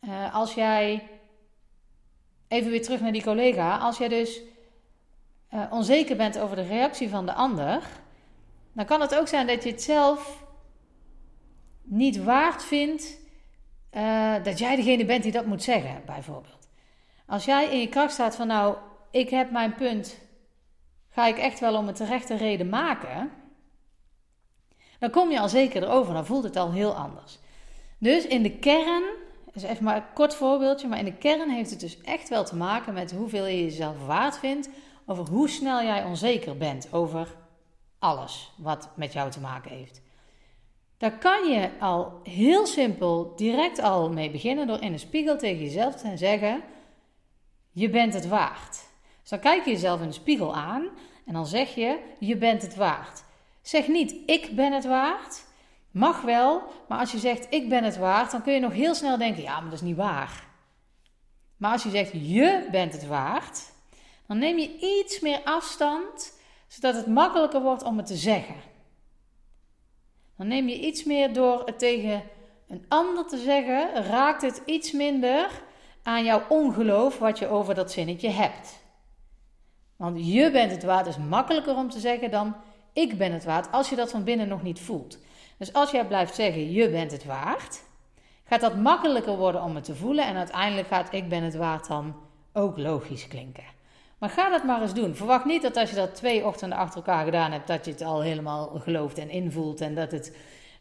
Uh, 0.00 0.34
als 0.34 0.54
jij, 0.54 1.08
even 2.48 2.70
weer 2.70 2.82
terug 2.82 3.00
naar 3.00 3.12
die 3.12 3.22
collega, 3.22 3.78
als 3.78 3.98
jij 3.98 4.08
dus 4.08 4.40
uh, 5.54 5.64
onzeker 5.70 6.16
bent 6.16 6.38
over 6.38 6.56
de 6.56 6.66
reactie 6.66 7.08
van 7.08 7.26
de 7.26 7.32
ander, 7.32 7.82
dan 8.72 8.84
kan 8.84 9.00
het 9.00 9.14
ook 9.18 9.28
zijn 9.28 9.46
dat 9.46 9.62
je 9.62 9.70
het 9.70 9.82
zelf 9.82 10.44
niet 11.82 12.24
waard 12.24 12.64
vindt 12.64 13.22
uh, 13.94 14.34
dat 14.42 14.58
jij 14.58 14.76
degene 14.76 15.04
bent 15.04 15.22
die 15.22 15.32
dat 15.32 15.46
moet 15.46 15.62
zeggen, 15.62 16.02
bijvoorbeeld. 16.06 16.68
Als 17.26 17.44
jij 17.44 17.70
in 17.70 17.80
je 17.80 17.88
kracht 17.88 18.12
staat 18.12 18.36
van 18.36 18.46
nou, 18.46 18.76
ik 19.10 19.30
heb 19.30 19.50
mijn 19.50 19.74
punt, 19.74 20.18
ga 21.08 21.26
ik 21.26 21.38
echt 21.38 21.60
wel 21.60 21.76
om 21.76 21.86
het 21.86 21.96
terechte 21.96 22.36
reden 22.36 22.68
maken, 22.68 23.30
dan 24.98 25.10
kom 25.10 25.30
je 25.30 25.40
al 25.40 25.48
zeker 25.48 25.82
erover, 25.82 26.14
dan 26.14 26.26
voelt 26.26 26.44
het 26.44 26.56
al 26.56 26.72
heel 26.72 26.94
anders. 26.94 27.38
Dus 27.98 28.26
in 28.26 28.42
de 28.42 28.58
kern, 28.58 29.02
dus 29.52 29.62
even 29.62 29.84
maar 29.84 29.96
een 29.96 30.12
kort 30.14 30.34
voorbeeldje, 30.34 30.88
maar 30.88 30.98
in 30.98 31.04
de 31.04 31.16
kern 31.16 31.50
heeft 31.50 31.70
het 31.70 31.80
dus 31.80 32.00
echt 32.00 32.28
wel 32.28 32.44
te 32.44 32.56
maken 32.56 32.94
met 32.94 33.12
hoeveel 33.12 33.46
je 33.46 33.62
jezelf 33.62 34.06
waard 34.06 34.38
vindt, 34.38 34.68
over 35.06 35.28
hoe 35.28 35.48
snel 35.48 35.82
jij 35.82 36.04
onzeker 36.04 36.56
bent 36.56 36.88
over 36.92 37.36
alles 37.98 38.52
wat 38.56 38.88
met 38.96 39.12
jou 39.12 39.30
te 39.30 39.40
maken 39.40 39.70
heeft. 39.70 40.02
Daar 40.98 41.18
kan 41.18 41.50
je 41.50 41.70
al 41.80 42.20
heel 42.22 42.66
simpel 42.66 43.32
direct 43.36 43.78
al 43.78 44.10
mee 44.10 44.30
beginnen 44.30 44.66
door 44.66 44.82
in 44.82 44.92
een 44.92 44.98
spiegel 44.98 45.38
tegen 45.38 45.62
jezelf 45.62 45.94
te 45.94 46.16
zeggen: 46.16 46.62
Je 47.70 47.90
bent 47.90 48.14
het 48.14 48.28
waard. 48.28 48.82
Dus 49.20 49.30
dan 49.30 49.38
kijk 49.38 49.64
je 49.64 49.70
jezelf 49.70 50.00
in 50.00 50.06
de 50.06 50.12
spiegel 50.12 50.54
aan 50.54 50.88
en 51.26 51.32
dan 51.32 51.46
zeg 51.46 51.74
je: 51.74 51.98
Je 52.18 52.36
bent 52.36 52.62
het 52.62 52.74
waard. 52.74 53.24
Zeg 53.62 53.88
niet: 53.88 54.14
Ik 54.26 54.50
ben 54.56 54.72
het 54.72 54.84
waard. 54.84 55.44
Mag 55.94 56.20
wel, 56.20 56.62
maar 56.88 56.98
als 56.98 57.12
je 57.12 57.18
zegt: 57.18 57.46
Ik 57.50 57.68
ben 57.68 57.84
het 57.84 57.96
waard, 57.96 58.30
dan 58.30 58.42
kun 58.42 58.52
je 58.52 58.60
nog 58.60 58.72
heel 58.72 58.94
snel 58.94 59.18
denken: 59.18 59.42
Ja, 59.42 59.54
maar 59.60 59.70
dat 59.70 59.80
is 59.80 59.86
niet 59.86 59.96
waar. 59.96 60.46
Maar 61.56 61.72
als 61.72 61.82
je 61.82 61.90
zegt: 61.90 62.10
Je 62.12 62.68
bent 62.70 62.92
het 62.92 63.06
waard, 63.06 63.72
dan 64.26 64.38
neem 64.38 64.58
je 64.58 64.78
iets 64.78 65.20
meer 65.20 65.40
afstand, 65.44 66.32
zodat 66.66 66.94
het 66.94 67.06
makkelijker 67.06 67.60
wordt 67.60 67.82
om 67.82 67.96
het 67.96 68.06
te 68.06 68.16
zeggen. 68.16 68.54
Dan 70.36 70.48
neem 70.48 70.68
je 70.68 70.80
iets 70.80 71.04
meer 71.04 71.32
door 71.32 71.62
het 71.64 71.78
tegen 71.78 72.22
een 72.68 72.84
ander 72.88 73.26
te 73.26 73.38
zeggen, 73.38 74.04
raakt 74.04 74.42
het 74.42 74.62
iets 74.66 74.92
minder 74.92 75.62
aan 76.02 76.24
jouw 76.24 76.42
ongeloof 76.48 77.18
wat 77.18 77.38
je 77.38 77.48
over 77.48 77.74
dat 77.74 77.92
zinnetje 77.92 78.28
hebt. 78.28 78.82
Want 79.96 80.26
je 80.26 80.50
bent 80.50 80.70
het 80.70 80.82
waard 80.82 81.06
is 81.06 81.16
makkelijker 81.16 81.76
om 81.76 81.90
te 81.90 82.00
zeggen 82.00 82.30
dan 82.30 82.56
ik 82.92 83.18
ben 83.18 83.32
het 83.32 83.44
waard 83.44 83.72
als 83.72 83.88
je 83.88 83.96
dat 83.96 84.10
van 84.10 84.24
binnen 84.24 84.48
nog 84.48 84.62
niet 84.62 84.80
voelt. 84.80 85.18
Dus 85.58 85.72
als 85.72 85.90
jij 85.90 86.06
blijft 86.06 86.34
zeggen 86.34 86.72
je 86.72 86.90
bent 86.90 87.12
het 87.12 87.24
waard, 87.24 87.82
gaat 88.44 88.60
dat 88.60 88.76
makkelijker 88.76 89.36
worden 89.36 89.62
om 89.62 89.74
het 89.74 89.84
te 89.84 89.94
voelen 89.94 90.26
en 90.26 90.36
uiteindelijk 90.36 90.88
gaat 90.88 91.12
ik 91.12 91.28
ben 91.28 91.42
het 91.42 91.54
waard 91.54 91.86
dan 91.86 92.14
ook 92.52 92.78
logisch 92.78 93.28
klinken. 93.28 93.64
Maar 94.18 94.30
ga 94.30 94.50
dat 94.50 94.64
maar 94.64 94.82
eens 94.82 94.94
doen. 94.94 95.14
Verwacht 95.14 95.44
niet 95.44 95.62
dat 95.62 95.76
als 95.76 95.90
je 95.90 95.96
dat 95.96 96.14
twee 96.14 96.46
ochtenden 96.46 96.78
achter 96.78 96.96
elkaar 96.96 97.24
gedaan 97.24 97.52
hebt, 97.52 97.66
dat 97.66 97.84
je 97.84 97.90
het 97.90 98.02
al 98.02 98.20
helemaal 98.20 98.66
gelooft 98.78 99.18
en 99.18 99.30
invoelt 99.30 99.80
en 99.80 99.94
dat 99.94 100.12
het 100.12 100.36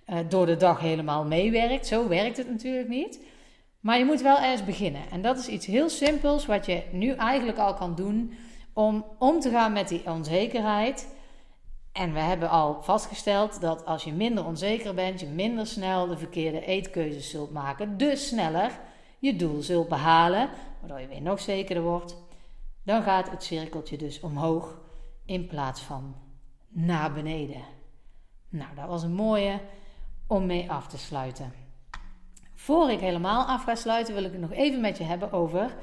uh, 0.08 0.18
door 0.30 0.46
de 0.46 0.58
dag 0.58 0.80
helemaal 0.80 1.26
meewerkt. 1.26 1.88
Zo 1.88 2.08
werkt 2.08 2.38
het 2.38 2.50
natuurlijk 2.50 2.88
niet. 2.88 3.20
Maar 3.80 3.98
je 3.98 4.06
moet 4.06 4.22
wel 4.22 4.40
eens 4.40 4.66
beginnen. 4.66 5.02
En 5.12 5.22
dat 5.22 5.38
is 5.38 5.48
iets 5.48 5.66
heel 5.66 5.90
simpels 5.90 6.46
wat 6.46 6.66
je 6.66 6.84
nu 6.92 7.10
eigenlijk 7.10 7.58
al 7.58 7.74
kan 7.74 7.96
doen 7.96 8.34
om 8.74 9.06
om 9.20 9.40
te 9.40 9.50
gaan 9.50 9.74
met 9.74 9.88
die 9.88 10.06
onzekerheid. 10.06 11.13
En 11.94 12.14
we 12.14 12.20
hebben 12.20 12.50
al 12.50 12.82
vastgesteld 12.82 13.62
dat 13.62 13.86
als 13.86 14.04
je 14.04 14.14
minder 14.14 14.46
onzeker 14.46 14.94
bent, 14.94 15.20
je 15.20 15.28
minder 15.28 15.68
snel 15.68 16.08
de 16.08 16.18
verkeerde 16.18 16.66
eetkeuzes 16.66 17.30
zult 17.30 17.52
maken. 17.52 17.98
Dus 17.98 18.28
sneller 18.28 18.80
je 19.20 19.36
doel 19.36 19.62
zult 19.62 19.88
behalen, 19.88 20.50
waardoor 20.80 21.00
je 21.00 21.08
weer 21.08 21.22
nog 21.22 21.40
zekerder 21.40 21.84
wordt 21.84 22.22
dan 22.84 23.04
gaat 23.04 23.30
het 23.30 23.44
cirkeltje 23.44 23.98
dus 23.98 24.20
omhoog 24.20 24.80
in 25.26 25.48
plaats 25.48 25.82
van 25.82 26.16
naar 26.68 27.14
beneden. 27.14 27.62
Nou, 28.50 28.76
dat 28.76 28.88
was 28.88 29.04
een 29.04 29.14
mooie 29.14 29.60
om 30.28 30.46
mee 30.46 30.72
af 30.72 30.88
te 30.88 30.98
sluiten. 30.98 31.54
Voor 32.54 32.92
ik 32.92 33.00
helemaal 33.00 33.46
af 33.46 33.64
ga 33.64 33.76
sluiten, 33.76 34.14
wil 34.14 34.24
ik 34.24 34.32
het 34.32 34.42
nog 34.42 34.52
even 34.52 34.82
met 34.82 34.98
je 34.98 35.04
hebben 35.04 35.32
over 35.32 35.76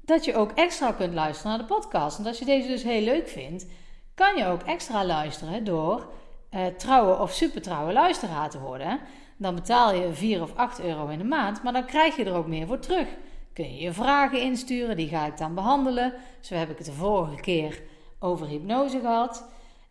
dat 0.00 0.24
je 0.24 0.34
ook 0.34 0.52
extra 0.52 0.92
kunt 0.92 1.14
luisteren 1.14 1.50
naar 1.50 1.66
de 1.68 1.74
podcast. 1.74 2.16
Want 2.16 2.28
als 2.28 2.38
je 2.38 2.44
deze 2.44 2.68
dus 2.68 2.82
heel 2.82 3.02
leuk 3.02 3.28
vindt, 3.28 3.66
kan 4.14 4.36
je 4.36 4.46
ook 4.46 4.62
extra 4.62 5.04
luisteren 5.04 5.64
door 5.64 6.12
uh, 6.50 6.66
trouwe 6.66 7.18
of 7.18 7.32
supertrouwe 7.32 7.92
luisteraar 7.92 8.50
te 8.50 8.60
worden. 8.60 9.00
Dan 9.36 9.54
betaal 9.54 9.94
je 9.94 10.12
4 10.12 10.42
of 10.42 10.56
8 10.56 10.80
euro 10.80 11.08
in 11.08 11.18
de 11.18 11.24
maand, 11.24 11.62
maar 11.62 11.72
dan 11.72 11.84
krijg 11.84 12.16
je 12.16 12.24
er 12.24 12.34
ook 12.34 12.46
meer 12.46 12.66
voor 12.66 12.78
terug 12.78 13.06
kun 13.52 13.74
je 13.74 13.82
je 13.82 13.92
vragen 13.92 14.40
insturen. 14.40 14.96
Die 14.96 15.08
ga 15.08 15.26
ik 15.26 15.38
dan 15.38 15.54
behandelen. 15.54 16.12
Zo 16.40 16.54
heb 16.54 16.70
ik 16.70 16.78
het 16.78 16.86
de 16.86 16.92
vorige 16.92 17.40
keer 17.40 17.82
over 18.18 18.46
hypnose 18.46 19.00
gehad. 19.00 19.50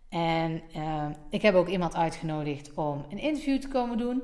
En 0.09 0.61
uh, 0.75 1.05
ik 1.29 1.41
heb 1.41 1.55
ook 1.55 1.67
iemand 1.67 1.95
uitgenodigd 1.95 2.73
om 2.73 3.05
een 3.09 3.19
interview 3.19 3.59
te 3.59 3.67
komen 3.67 3.97
doen. 3.97 4.23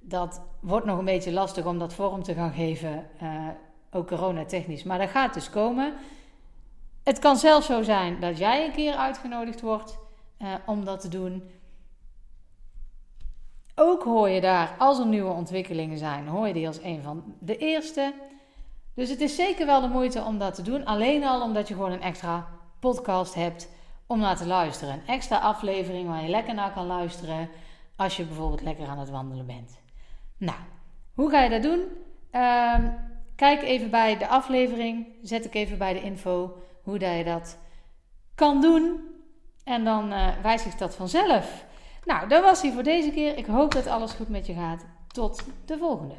Dat 0.00 0.42
wordt 0.60 0.86
nog 0.86 0.98
een 0.98 1.04
beetje 1.04 1.32
lastig 1.32 1.66
om 1.66 1.78
dat 1.78 1.94
vorm 1.94 2.22
te 2.22 2.34
gaan 2.34 2.52
geven, 2.52 3.06
uh, 3.22 3.48
ook 3.90 4.06
coronatechnisch. 4.06 4.82
Maar 4.82 4.98
dat 4.98 5.08
gaat 5.08 5.34
dus 5.34 5.50
komen. 5.50 5.94
Het 7.06 7.18
kan 7.18 7.36
zelfs 7.36 7.66
zo 7.66 7.82
zijn 7.82 8.20
dat 8.20 8.38
jij 8.38 8.66
een 8.66 8.72
keer 8.72 8.94
uitgenodigd 8.94 9.60
wordt 9.60 9.98
uh, 10.38 10.54
om 10.66 10.84
dat 10.84 11.00
te 11.00 11.08
doen. 11.08 11.50
Ook 13.74 14.02
hoor 14.02 14.28
je 14.28 14.40
daar, 14.40 14.74
als 14.78 14.98
er 14.98 15.06
nieuwe 15.06 15.32
ontwikkelingen 15.32 15.98
zijn, 15.98 16.26
hoor 16.26 16.46
je 16.46 16.52
die 16.52 16.66
als 16.66 16.82
een 16.82 17.02
van 17.02 17.34
de 17.38 17.56
eerste. 17.56 18.14
Dus 18.94 19.10
het 19.10 19.20
is 19.20 19.34
zeker 19.34 19.66
wel 19.66 19.80
de 19.80 19.88
moeite 19.88 20.22
om 20.22 20.38
dat 20.38 20.54
te 20.54 20.62
doen. 20.62 20.84
Alleen 20.84 21.24
al 21.24 21.42
omdat 21.42 21.68
je 21.68 21.74
gewoon 21.74 21.92
een 21.92 22.02
extra 22.02 22.48
podcast 22.80 23.34
hebt 23.34 23.68
om 24.06 24.18
naar 24.18 24.36
te 24.36 24.46
luisteren. 24.46 24.94
Een 24.94 25.06
extra 25.06 25.38
aflevering 25.38 26.08
waar 26.08 26.22
je 26.22 26.28
lekker 26.28 26.54
naar 26.54 26.72
kan 26.72 26.86
luisteren 26.86 27.48
als 27.96 28.16
je 28.16 28.24
bijvoorbeeld 28.24 28.62
lekker 28.62 28.86
aan 28.86 28.98
het 28.98 29.10
wandelen 29.10 29.46
bent. 29.46 29.80
Nou, 30.36 30.58
hoe 31.14 31.30
ga 31.30 31.42
je 31.42 31.50
dat 31.50 31.62
doen? 31.62 31.82
Ehm, 32.30 32.90
kijk 33.36 33.62
even 33.62 33.90
bij 33.90 34.18
de 34.18 34.28
aflevering. 34.28 35.06
Zet 35.22 35.44
ik 35.44 35.54
even 35.54 35.78
bij 35.78 35.92
de 35.92 36.02
info 36.02 36.56
hoe 36.86 36.98
dat 36.98 37.16
je 37.16 37.24
dat 37.24 37.58
kan 38.34 38.60
doen. 38.60 39.00
En 39.64 39.84
dan 39.84 40.12
uh, 40.12 40.28
wijzigt 40.42 40.78
dat 40.78 40.94
vanzelf. 40.94 41.64
Nou, 42.04 42.28
dat 42.28 42.42
was 42.42 42.62
hij 42.62 42.72
voor 42.72 42.82
deze 42.82 43.10
keer. 43.10 43.36
Ik 43.36 43.46
hoop 43.46 43.72
dat 43.72 43.86
alles 43.86 44.12
goed 44.12 44.28
met 44.28 44.46
je 44.46 44.54
gaat. 44.54 44.84
Tot 45.06 45.44
de 45.64 45.78
volgende. 45.78 46.14